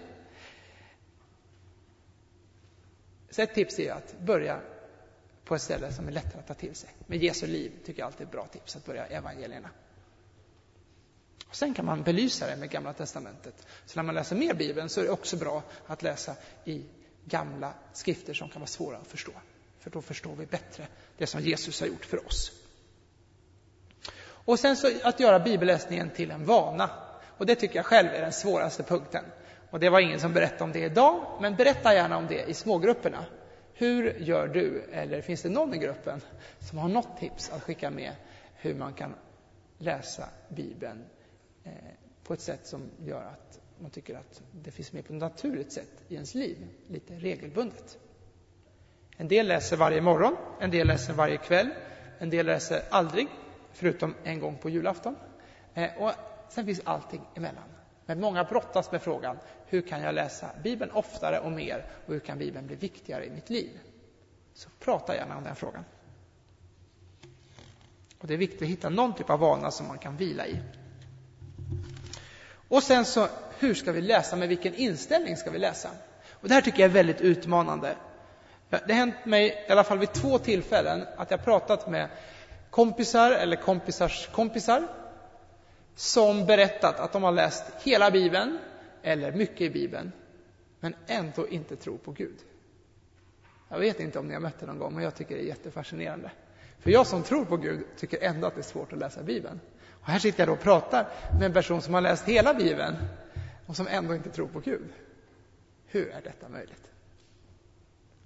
Så 3.30 3.42
ett 3.42 3.54
tips 3.54 3.80
är 3.80 3.92
att 3.92 4.20
börja 4.20 4.60
på 5.50 5.56
ett 5.56 5.62
ställe 5.62 5.94
som 5.94 6.08
är 6.08 6.12
lättare 6.12 6.40
att 6.40 6.48
ta 6.48 6.54
till 6.54 6.76
sig. 6.76 6.90
Med 7.08 7.24
Jesu 7.24 7.48
liv 7.48 7.72
tycker 7.86 8.00
jag 8.00 8.06
alltid 8.06 8.22
är 8.22 8.26
ett 8.26 8.32
bra 8.32 8.46
tips 8.46 8.76
att 8.76 8.86
börja 8.86 9.06
evangelierna. 9.06 9.70
Och 11.48 11.56
sen 11.56 11.74
kan 11.74 11.86
man 11.86 12.04
belysa 12.04 12.48
det 12.48 12.56
med 12.56 12.70
Gamla 12.70 12.94
Testamentet. 12.94 13.68
Så 13.86 14.00
när 14.00 14.04
man 14.04 14.16
läser 14.16 14.36
mer 14.36 14.54
Bibeln 14.54 14.90
så 14.90 15.00
är 15.00 15.04
det 15.04 15.12
också 15.12 15.38
bra 15.38 15.64
att 15.88 16.04
läsa 16.04 16.36
i 16.66 16.86
gamla 17.26 17.74
skrifter 17.94 18.34
som 18.34 18.50
kan 18.50 18.62
vara 18.62 18.68
svåra 18.68 18.98
att 18.98 19.08
förstå. 19.08 19.32
För 19.80 19.90
då 19.90 20.02
förstår 20.02 20.36
vi 20.36 20.46
bättre 20.46 20.88
det 21.18 21.28
som 21.28 21.42
Jesus 21.42 21.80
har 21.80 21.88
gjort 21.88 22.06
för 22.06 22.26
oss. 22.28 22.52
Och 24.22 24.60
sen 24.60 24.78
så 24.78 24.88
att 25.04 25.20
göra 25.20 25.40
bibelläsningen 25.40 26.10
till 26.10 26.32
en 26.32 26.46
vana. 26.46 26.90
Och 27.38 27.46
det 27.46 27.56
tycker 27.56 27.76
jag 27.76 27.86
själv 27.86 28.10
är 28.10 28.22
den 28.22 28.34
svåraste 28.34 28.84
punkten. 28.84 29.24
Och 29.70 29.80
det 29.80 29.90
var 29.90 30.00
ingen 30.00 30.20
som 30.20 30.34
berättade 30.34 30.64
om 30.64 30.72
det 30.72 30.80
idag, 30.80 31.38
men 31.42 31.56
berätta 31.56 31.94
gärna 31.94 32.18
om 32.18 32.28
det 32.28 32.50
i 32.50 32.54
smågrupperna. 32.54 33.26
Hur 33.80 34.14
gör 34.20 34.48
du, 34.48 34.82
eller 34.92 35.22
finns 35.22 35.42
det 35.42 35.50
någon 35.50 35.74
i 35.74 35.78
gruppen 35.78 36.22
som 36.60 36.78
har 36.78 36.90
något 36.90 37.20
tips 37.20 37.50
att 37.50 37.64
skicka 37.64 37.90
med 37.90 38.16
hur 38.56 38.76
man 38.76 38.94
kan 38.94 39.16
läsa 39.78 40.30
Bibeln 40.50 41.06
Eh, 41.64 41.72
på 42.24 42.34
ett 42.34 42.42
sätt 42.42 42.68
som 42.68 42.90
gör 43.06 43.24
att 43.24 43.60
man 43.80 43.92
tycker 43.92 44.16
att 44.16 44.42
det 44.52 44.72
finns 44.72 44.94
med 44.94 45.08
på 45.08 45.14
ett 45.14 45.20
naturligt 45.20 45.72
sätt 45.72 46.04
i 46.08 46.14
ens 46.14 46.36
liv, 46.36 46.68
lite 46.88 47.14
regelbundet. 47.14 47.98
En 49.18 49.28
del 49.28 49.48
läser 49.48 49.78
varje 49.78 50.02
morgon, 50.02 50.36
en 50.60 50.72
del 50.72 50.88
läser 50.88 51.14
varje 51.14 51.38
kväll, 51.38 51.70
en 52.20 52.30
del 52.30 52.46
läser 52.46 52.82
aldrig, 52.92 53.28
förutom 53.74 54.16
en 54.24 54.40
gång 54.40 54.58
på 54.58 54.70
julafton. 54.70 55.16
Eh, 55.74 55.90
och 55.98 56.12
sen 56.50 56.66
finns 56.66 56.82
allting 56.84 57.22
emellan. 57.36 57.64
Men 58.10 58.20
många 58.20 58.44
brottas 58.44 58.92
med 58.92 59.02
frågan, 59.02 59.38
hur 59.66 59.82
kan 59.82 60.02
jag 60.02 60.16
läsa 60.16 60.50
Bibeln 60.64 60.92
oftare 60.92 61.40
och 61.40 61.52
mer 61.52 61.86
och 62.06 62.14
hur 62.14 62.20
kan 62.20 62.38
Bibeln 62.38 62.68
bli 62.68 62.76
viktigare 62.76 63.26
i 63.26 63.30
mitt 63.30 63.50
liv? 63.50 63.70
Så 64.54 64.70
prata 64.80 65.16
gärna 65.16 65.38
om 65.38 65.44
den 65.44 65.56
frågan. 65.56 65.86
Och 68.20 68.28
Det 68.28 68.34
är 68.34 68.38
viktigt 68.38 68.62
att 68.62 68.68
hitta 68.68 68.90
någon 68.90 69.14
typ 69.14 69.30
av 69.30 69.40
vana 69.40 69.72
som 69.72 69.88
man 69.88 69.98
kan 69.98 70.18
vila 70.18 70.48
i. 70.48 70.60
Och 72.70 72.84
sen 72.84 73.06
så, 73.06 73.28
hur 73.60 73.74
ska 73.74 73.92
vi 73.92 74.02
läsa? 74.02 74.36
Med 74.36 74.50
vilken 74.50 74.76
inställning 74.76 75.38
ska 75.38 75.52
vi 75.52 75.60
läsa? 75.60 75.90
Och 76.32 76.48
det 76.48 76.54
här 76.54 76.62
tycker 76.62 76.80
jag 76.80 76.90
är 76.90 76.94
väldigt 76.94 77.22
utmanande. 77.22 77.96
Det 78.70 78.80
har 78.88 78.94
hänt 78.94 79.26
mig, 79.26 79.66
i 79.68 79.72
alla 79.72 79.84
fall 79.84 80.00
vid 80.00 80.14
två 80.14 80.38
tillfällen, 80.38 81.06
att 81.18 81.32
jag 81.32 81.44
pratat 81.44 81.90
med 81.90 82.10
kompisar 82.70 83.32
eller 83.32 83.56
kompisars 83.56 84.28
kompisar 84.28 84.88
som 86.00 86.46
berättat 86.46 87.00
att 87.00 87.12
de 87.12 87.24
har 87.24 87.32
läst 87.32 87.64
hela 87.84 88.12
Bibeln, 88.12 88.60
eller 89.02 89.32
mycket 89.32 89.62
i 89.62 89.70
Bibeln, 89.70 90.12
men 90.80 90.96
ändå 91.08 91.48
inte 91.48 91.76
tror 91.76 91.98
på 91.98 92.12
Gud. 92.12 92.38
Jag 93.70 93.80
vet 93.80 94.00
inte 94.00 94.20
om 94.20 94.28
ni 94.28 94.34
har 94.34 94.42
mött 94.42 94.60
det 94.60 94.66
någon 94.66 94.80
gång, 94.80 94.94
men 94.94 95.04
jag 95.04 95.16
tycker 95.16 95.36
det 95.36 95.42
är 95.42 95.46
jättefascinerande. 95.46 96.32
För 96.80 96.92
jag 96.92 97.08
som 97.08 97.24
tror 97.24 97.46
på 97.46 97.58
Gud 97.58 97.86
tycker 97.98 98.24
ändå 98.24 98.48
att 98.48 98.56
det 98.56 98.62
är 98.62 98.64
svårt 98.64 98.94
att 98.94 99.00
läsa 99.00 99.24
Bibeln. 99.24 99.60
Och 100.02 100.08
här 100.08 100.20
sitter 100.20 100.46
jag 100.48 100.54
och 100.54 100.60
pratar 100.60 101.08
med 101.40 101.44
en 101.44 101.54
person 101.54 101.82
som 101.82 101.94
har 101.94 102.02
läst 102.02 102.26
hela 102.26 102.54
Bibeln 102.54 102.96
och 103.66 103.76
som 103.76 103.88
ändå 103.88 104.16
inte 104.16 104.30
tror 104.30 104.48
på 104.48 104.60
Gud. 104.60 104.90
Hur 105.88 106.10
är 106.10 106.22
detta 106.22 106.50
möjligt? 106.50 106.90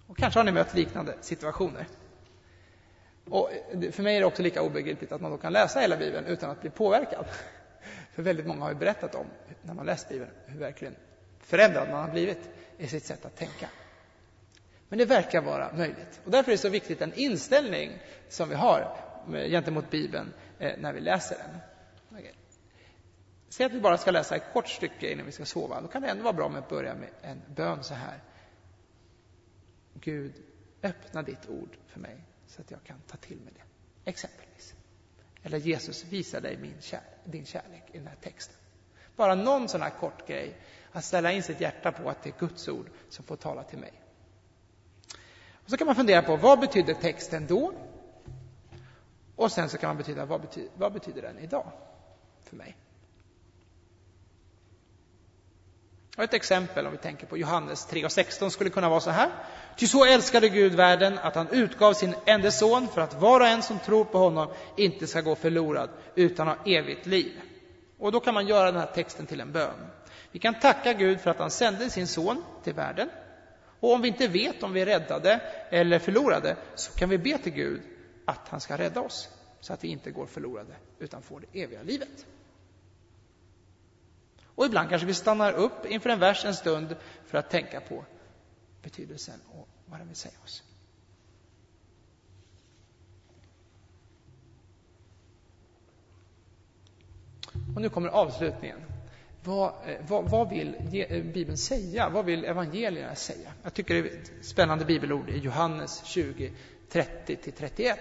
Och 0.08 0.18
kanske 0.18 0.40
har 0.40 0.44
ni 0.44 0.52
mött 0.52 0.74
liknande 0.74 1.16
situationer. 1.22 1.88
Och 3.30 3.50
för 3.92 4.04
mig 4.04 4.16
är 4.16 4.20
det 4.20 4.26
också 4.26 4.44
lika 4.44 4.62
obegripligt 4.62 5.12
att 5.12 5.22
man 5.22 5.32
då 5.32 5.38
kan 5.38 5.54
läsa 5.54 5.80
hela 5.80 5.98
Bibeln 5.98 6.26
utan 6.26 6.50
att 6.50 6.62
bli 6.62 6.70
påverkad. 6.70 7.26
För 8.14 8.24
väldigt 8.24 8.46
många 8.46 8.62
har 8.62 8.70
ju 8.70 8.76
berättat 8.76 9.16
om, 9.16 9.26
när 9.62 9.74
man 9.74 9.86
läst 9.86 10.10
Bibeln, 10.10 10.32
hur 10.46 10.60
verkligen 10.60 10.96
förändrad 11.40 11.90
man 11.90 12.02
har 12.02 12.12
blivit 12.12 12.50
i 12.78 12.88
sitt 12.88 13.06
sätt 13.06 13.26
att 13.26 13.36
tänka. 13.36 13.70
Men 14.90 15.00
det 15.00 15.06
verkar 15.06 15.42
vara 15.42 15.74
möjligt. 15.74 16.22
Och 16.26 16.32
därför 16.32 16.52
är 16.52 16.54
det 16.54 16.62
så 16.62 16.70
viktigt 16.70 17.00
den 17.00 17.14
inställning 17.14 18.00
som 18.30 18.50
vi 18.50 18.56
har 18.56 18.98
gentemot 19.50 19.90
Bibeln 19.90 20.34
eh, 20.60 20.78
när 20.78 20.94
vi 20.94 21.00
läser 21.00 21.38
den. 21.38 21.60
Säg 23.50 23.66
att 23.66 23.72
vi 23.72 23.80
bara 23.80 23.98
ska 23.98 24.12
läsa 24.12 24.36
ett 24.36 24.54
kort 24.54 24.68
stycke 24.68 25.12
innan 25.12 25.26
vi 25.26 25.32
ska 25.32 25.46
sova. 25.46 25.82
Då 25.82 25.88
kan 25.88 26.02
det 26.02 26.08
ändå 26.08 26.24
vara 26.24 26.34
bra 26.34 26.50
med 26.50 26.60
att 26.60 26.70
börja 26.70 26.96
med 26.96 27.10
en 27.22 27.42
bön 27.56 27.84
så 27.84 27.94
här. 27.94 28.20
Gud, 29.94 30.34
öppna 30.84 31.22
ditt 31.22 31.50
ord 31.50 31.78
för 31.88 32.00
mig 32.00 32.18
så 32.48 32.62
att 32.62 32.72
jag 32.72 32.84
kan 32.84 32.98
ta 33.08 33.18
till 33.18 33.38
mig 33.38 33.54
det. 33.56 34.10
Exempelvis. 34.10 34.76
Eller 35.44 35.58
Jesus, 35.58 36.06
visa 36.06 36.40
dig 36.40 36.58
min 36.58 36.82
kär, 36.82 37.02
din 37.24 37.46
kärlek 37.46 37.84
i 37.92 37.98
den 37.98 38.08
här 38.08 38.16
texten. 38.16 38.56
Bara 39.16 39.36
någon 39.36 39.70
sån 39.70 39.82
här 39.82 39.90
kort 39.90 40.28
grej. 40.28 40.58
Att 40.92 41.06
ställa 41.06 41.32
in 41.32 41.44
sitt 41.44 41.62
hjärta 41.62 41.92
på 41.92 42.10
att 42.10 42.24
det 42.24 42.30
är 42.30 42.40
Guds 42.40 42.68
ord 42.68 42.90
som 43.10 43.26
får 43.26 43.36
tala 43.36 43.64
till 43.64 43.80
mig. 43.80 43.94
Och 45.64 45.70
så 45.70 45.78
kan 45.78 45.88
man 45.88 45.96
fundera 45.96 46.22
på 46.22 46.36
vad 46.36 46.60
betyder 46.60 46.94
texten 46.94 47.48
då? 47.48 47.74
Och 49.36 49.52
sen 49.52 49.70
så 49.70 49.78
kan 49.78 49.88
man 49.88 49.98
betyda 49.98 50.26
vad, 50.26 50.42
betyder, 50.42 50.70
vad 50.78 50.94
betyder 50.94 51.22
den 51.22 51.40
idag 51.40 51.72
för 52.44 52.56
mig? 52.56 52.76
Och 56.18 56.24
ett 56.24 56.34
exempel 56.34 56.86
om 56.86 56.92
vi 56.92 56.98
tänker 56.98 57.28
på 57.28 57.38
Johannes 57.38 57.88
3.16, 57.92 58.50
skulle 58.50 58.70
kunna 58.70 58.90
vara 58.90 59.00
så 59.00 59.10
här. 59.10 59.30
Ty 59.78 59.88
så 59.88 60.06
älskade 60.06 60.50
Gud 60.50 60.76
världen 60.76 61.20
att 61.20 61.36
han 61.36 61.48
utgav 61.50 61.94
sin 61.94 62.16
enda 62.26 62.52
son 62.52 62.88
för 62.88 63.02
att 63.02 63.22
var 63.22 63.40
och 63.40 63.48
en 63.48 63.62
som 63.62 63.80
tror 63.80 64.06
på 64.06 64.18
honom 64.18 64.48
inte 64.78 65.08
ska 65.08 65.22
gå 65.22 65.36
förlorad 65.36 65.90
utan 66.16 66.48
ha 66.48 66.58
evigt 66.66 67.06
liv. 67.06 67.42
Och 68.00 68.12
då 68.12 68.20
kan 68.20 68.34
man 68.34 68.48
göra 68.48 68.72
den 68.72 68.82
här 68.82 68.92
texten 68.96 69.26
till 69.26 69.42
en 69.42 69.52
bön. 69.52 69.88
Vi 70.32 70.40
kan 70.40 70.60
tacka 70.60 70.94
Gud 70.94 71.22
för 71.22 71.30
att 71.30 71.40
han 71.40 71.52
sände 71.52 71.90
sin 71.90 72.08
son 72.08 72.44
till 72.64 72.74
världen. 72.74 73.10
Och 73.80 73.94
om 73.94 74.02
vi 74.02 74.08
inte 74.08 74.28
vet 74.28 74.64
om 74.64 74.74
vi 74.74 74.82
är 74.82 74.86
räddade 74.86 75.42
eller 75.70 76.00
förlorade 76.00 76.56
så 76.76 76.94
kan 76.94 77.10
vi 77.10 77.18
be 77.18 77.38
till 77.38 77.54
Gud 77.54 77.82
att 78.26 78.50
han 78.50 78.62
ska 78.62 78.78
rädda 78.78 79.02
oss 79.02 79.30
så 79.60 79.74
att 79.74 79.84
vi 79.84 79.88
inte 79.88 80.12
går 80.12 80.26
förlorade 80.26 80.74
utan 81.00 81.22
får 81.22 81.40
det 81.40 81.62
eviga 81.64 81.84
livet. 81.84 82.26
Och 84.56 84.66
ibland 84.66 84.90
kanske 84.90 85.06
vi 85.06 85.14
stannar 85.14 85.54
upp 85.54 85.86
inför 85.86 86.10
en 86.10 86.20
vers 86.20 86.46
en 86.46 86.56
stund 86.56 86.96
för 87.26 87.38
att 87.38 87.50
tänka 87.50 87.82
på 87.82 88.06
betydelsen 88.84 89.40
och 89.52 89.68
vad 89.86 90.00
den 90.00 90.08
vill 90.08 90.18
säga 90.18 90.34
oss. 90.44 90.64
Och 97.76 97.82
nu 97.82 97.90
kommer 97.90 98.10
avslutningen. 98.10 98.80
Vad, 99.44 99.74
eh, 99.86 99.96
vad, 100.08 100.30
vad, 100.30 100.50
vill 100.50 100.76
eh, 101.10 101.24
Bibeln 101.24 101.58
säga? 101.58 102.10
Vad 102.10 102.26
vill 102.26 102.46
evangelierna 102.46 103.16
säga? 103.16 103.54
Jag 103.64 103.74
tycker 103.74 103.94
det 103.94 104.00
är 104.00 104.22
ett 104.22 104.32
spännande 104.42 104.86
bibelord 104.86 105.30
i 105.30 105.38
Johannes 105.38 106.04
20, 106.06 106.52
30-31. 106.92 107.96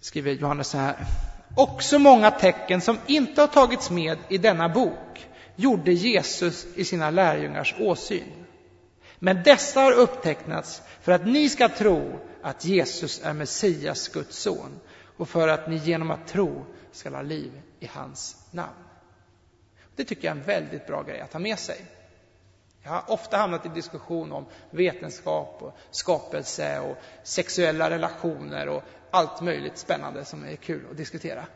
Skriver 0.00 0.32
Johannes 0.32 0.68
så 0.68 0.78
här. 0.78 1.06
Också 1.58 1.98
många 1.98 2.30
tecken 2.30 2.80
som 2.80 2.98
inte 3.06 3.40
har 3.40 3.48
tagits 3.48 3.90
med 3.90 4.18
i 4.28 4.38
denna 4.38 4.68
bok 4.68 5.28
gjorde 5.56 5.92
Jesus 5.92 6.66
i 6.74 6.84
sina 6.84 7.10
lärjungars 7.10 7.74
åsyn. 7.78 8.44
Men 9.18 9.42
dessa 9.42 9.80
har 9.80 9.92
upptecknats 9.92 10.82
för 11.02 11.12
att 11.12 11.26
ni 11.26 11.48
ska 11.48 11.68
tro 11.68 12.18
att 12.42 12.64
Jesus 12.64 13.20
är 13.24 13.32
Messias, 13.32 14.08
Guds 14.08 14.38
son, 14.38 14.80
och 15.16 15.28
för 15.28 15.48
att 15.48 15.68
ni 15.68 15.76
genom 15.76 16.10
att 16.10 16.28
tro 16.28 16.64
ska 16.92 17.10
ha 17.10 17.22
liv 17.22 17.52
i 17.80 17.86
hans 17.86 18.36
namn. 18.50 18.84
Det 19.96 20.04
tycker 20.04 20.28
jag 20.28 20.36
är 20.36 20.40
en 20.40 20.46
väldigt 20.46 20.86
bra 20.86 21.02
grej 21.02 21.20
att 21.20 21.32
ha 21.32 21.40
med 21.40 21.58
sig. 21.58 21.84
Jag 22.82 22.90
har 22.90 23.10
ofta 23.10 23.36
hamnat 23.36 23.66
i 23.66 23.68
diskussion 23.68 24.32
om 24.32 24.46
vetenskap 24.70 25.62
och 25.62 25.76
skapelse 25.90 26.80
och 26.80 26.96
sexuella 27.22 27.90
relationer 27.90 28.68
och 28.68 28.82
allt 29.10 29.40
möjligt 29.40 29.78
spännande 29.78 30.24
som 30.24 30.44
är 30.44 30.56
kul 30.56 30.86
att 30.90 30.96
diskutera. 30.96 31.46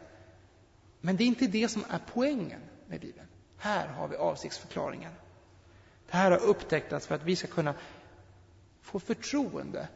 Men 1.01 1.17
det 1.17 1.25
är 1.25 1.27
inte 1.27 1.47
det 1.47 1.69
som 1.69 1.85
är 1.91 2.01
poängen 2.15 2.61
med 2.87 3.01
Bibeln. 3.01 3.27
Här 3.57 3.89
har 3.89 4.09
vi 4.09 4.17
avsiktsförklaringen. 4.17 5.13
Det 6.11 6.17
här 6.17 6.31
har 6.31 6.39
upptecknats 6.39 7.07
för 7.07 7.15
att 7.15 7.23
vi 7.23 7.37
ska 7.37 7.47
kunna 7.49 7.75
få 8.83 9.01
förtroende 9.01 9.89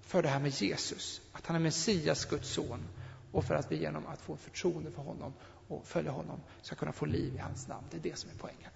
för 0.00 0.22
det 0.22 0.28
här 0.28 0.40
med 0.40 0.50
Jesus, 0.50 1.20
att 1.32 1.46
han 1.46 1.56
är 1.56 1.60
Messias, 1.60 2.24
Guds 2.24 2.48
son, 2.48 2.88
och 3.32 3.44
för 3.44 3.54
att 3.54 3.72
vi 3.72 3.76
genom 3.76 4.06
att 4.06 4.20
få 4.20 4.36
förtroende 4.36 4.90
för 4.90 5.02
honom 5.02 5.34
och 5.68 5.86
följa 5.86 6.10
honom 6.10 6.40
ska 6.62 6.76
kunna 6.76 6.92
få 6.92 7.04
liv 7.06 7.34
i 7.34 7.38
hans 7.38 7.68
namn. 7.68 7.86
Det 7.90 7.96
är 7.96 8.00
det 8.00 8.18
som 8.18 8.30
är 8.30 8.34
poängen. 8.34 8.70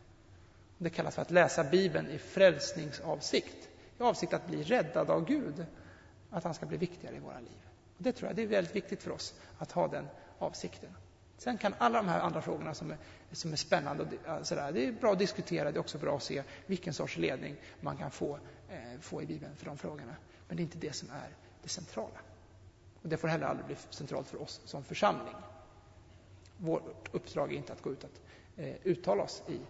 Det 0.78 0.90
kallas 0.90 1.14
för 1.14 1.22
att 1.22 1.30
läsa 1.30 1.64
Bibeln 1.64 2.10
i 2.10 2.18
frälsningsavsikt, 2.18 3.68
i 3.98 4.02
avsikt 4.02 4.32
att 4.32 4.46
bli 4.46 4.62
räddad 4.62 5.10
av 5.10 5.24
Gud, 5.24 5.66
att 6.30 6.44
han 6.44 6.54
ska 6.54 6.66
bli 6.66 6.76
viktigare 6.76 7.16
i 7.16 7.18
våra 7.18 7.40
liv. 7.40 7.68
Och 7.96 8.02
det 8.02 8.12
tror 8.12 8.28
jag 8.28 8.36
det 8.36 8.42
är 8.42 8.46
väldigt 8.46 8.76
viktigt 8.76 9.02
för 9.02 9.10
oss 9.10 9.34
att 9.58 9.72
ha 9.72 9.88
den 9.88 10.08
avsikten. 10.38 10.90
Sen 11.38 11.58
kan 11.58 11.74
alla 11.78 11.98
de 11.98 12.08
här 12.08 12.20
andra 12.20 12.42
frågorna 12.42 12.74
som 12.74 12.90
är, 12.90 12.96
som 13.32 13.52
är 13.52 13.56
spännande, 13.56 14.06
och 14.40 14.46
sådär, 14.46 14.72
det 14.72 14.86
är 14.86 14.92
bra 14.92 15.12
att 15.12 15.18
diskutera, 15.18 15.72
det 15.72 15.78
är 15.78 15.80
också 15.80 15.98
bra 15.98 16.16
att 16.16 16.22
se 16.22 16.42
vilken 16.66 16.94
sorts 16.94 17.16
ledning 17.16 17.56
man 17.80 17.96
kan 17.96 18.10
få, 18.10 18.38
eh, 18.70 19.00
få 19.00 19.22
i 19.22 19.26
Bibeln 19.26 19.56
för 19.56 19.66
de 19.66 19.78
frågorna. 19.78 20.16
Men 20.48 20.56
det 20.56 20.60
är 20.60 20.64
inte 20.64 20.78
det 20.78 20.92
som 20.92 21.10
är 21.10 21.28
det 21.62 21.68
centrala. 21.68 22.18
Och 23.02 23.08
det 23.08 23.16
får 23.16 23.28
heller 23.28 23.46
aldrig 23.46 23.66
bli 23.66 23.76
centralt 23.90 24.28
för 24.28 24.42
oss 24.42 24.60
som 24.64 24.84
församling. 24.84 25.34
Vårt 26.56 27.14
uppdrag 27.14 27.52
är 27.52 27.56
inte 27.56 27.72
att 27.72 27.82
gå 27.82 27.92
ut 27.92 28.04
och 28.04 28.10
eh, 28.56 28.74
uttala 28.82 29.22
oss 29.22 29.42
i 29.48 29.60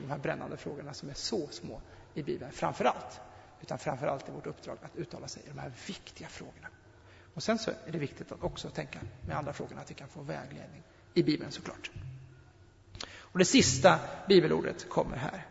de 0.00 0.10
här 0.10 0.18
brännande 0.18 0.56
frågorna 0.56 0.94
som 0.94 1.10
är 1.10 1.14
så 1.14 1.48
små 1.50 1.80
i 2.14 2.22
Bibeln, 2.22 2.52
framför 2.52 2.84
allt. 2.84 3.20
Utan 3.62 3.78
framför 3.78 4.06
allt 4.06 4.28
är 4.28 4.32
vårt 4.32 4.46
uppdrag 4.46 4.78
att 4.82 4.96
uttala 4.96 5.28
sig 5.28 5.42
i 5.46 5.48
de 5.48 5.58
här 5.58 5.72
viktiga 5.86 6.28
frågorna. 6.28 6.68
Och 7.34 7.42
sen 7.42 7.58
så 7.58 7.70
är 7.70 7.92
det 7.92 7.98
viktigt 7.98 8.32
att 8.32 8.42
också 8.42 8.70
tänka 8.70 8.98
med 9.26 9.36
andra 9.36 9.52
frågorna, 9.52 9.80
att 9.80 9.90
vi 9.90 9.94
kan 9.94 10.08
få 10.08 10.22
vägledning 10.22 10.82
i 11.14 11.22
Bibeln 11.22 11.52
såklart. 11.52 11.90
Och 13.14 13.38
det 13.38 13.44
sista 13.44 13.98
bibelordet 14.28 14.88
kommer 14.88 15.16
här. 15.16 15.46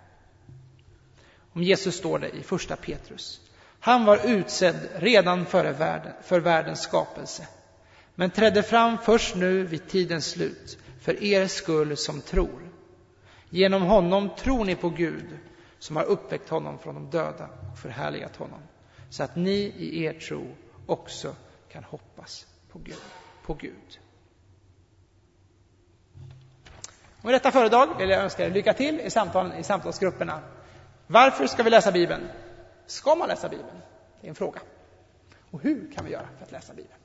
Om 1.54 1.64
Jesus 1.64 1.96
står 1.96 2.20
det 2.20 2.30
i 2.30 2.44
första 2.44 2.76
Petrus. 2.76 3.42
Han 3.80 4.06
var 4.06 4.26
utsedd 4.26 4.90
redan 4.96 5.46
före 5.46 5.72
världen, 5.72 6.14
för 6.24 6.40
världens 6.40 6.82
skapelse, 6.82 7.48
men 8.16 8.30
trädde 8.32 8.64
fram 8.64 8.98
först 8.98 9.36
nu 9.36 9.64
vid 9.64 9.88
tidens 9.88 10.26
slut, 10.26 10.78
för 11.02 11.24
er 11.24 11.48
skull 11.48 11.98
som 11.98 12.22
tror. 12.22 12.71
Genom 13.54 13.82
honom 13.82 14.30
tror 14.38 14.66
ni 14.66 14.76
på 14.76 14.90
Gud, 14.90 15.38
som 15.80 15.96
har 15.96 16.04
uppväckt 16.04 16.50
honom 16.50 16.80
från 16.80 16.96
de 16.96 17.10
döda 17.10 17.50
och 17.72 17.80
förhärligat 17.80 18.36
honom, 18.36 18.60
så 19.10 19.24
att 19.24 19.36
ni 19.36 19.74
i 19.78 20.04
er 20.04 20.14
tro 20.14 20.48
också 20.86 21.36
kan 21.72 21.84
hoppas 21.84 22.48
på 22.72 22.80
Gud. 22.80 23.02
På 23.46 23.54
Gud. 23.54 24.00
Och 27.18 27.26
med 27.26 27.34
detta 27.34 27.52
föredrag 27.52 27.98
vill 27.98 28.10
jag 28.10 28.24
önska 28.24 28.46
er 28.46 28.50
lycka 28.50 28.74
till 28.74 29.00
i 29.00 29.10
samtalen 29.10 29.54
i 29.54 29.64
samtalsgrupperna. 29.64 30.40
Varför 31.08 31.48
ska 31.48 31.64
vi 31.64 31.70
läsa 31.70 31.92
Bibeln? 31.92 32.28
Ska 32.86 33.16
man 33.16 33.28
läsa 33.28 33.50
Bibeln? 33.50 33.78
Det 34.22 34.28
är 34.28 34.30
en 34.30 34.36
fråga. 34.36 34.62
Och 35.52 35.62
hur 35.62 35.92
kan 35.92 36.06
vi 36.06 36.12
göra 36.12 36.28
för 36.38 36.46
att 36.46 36.52
läsa 36.52 36.74
Bibeln? 36.74 37.01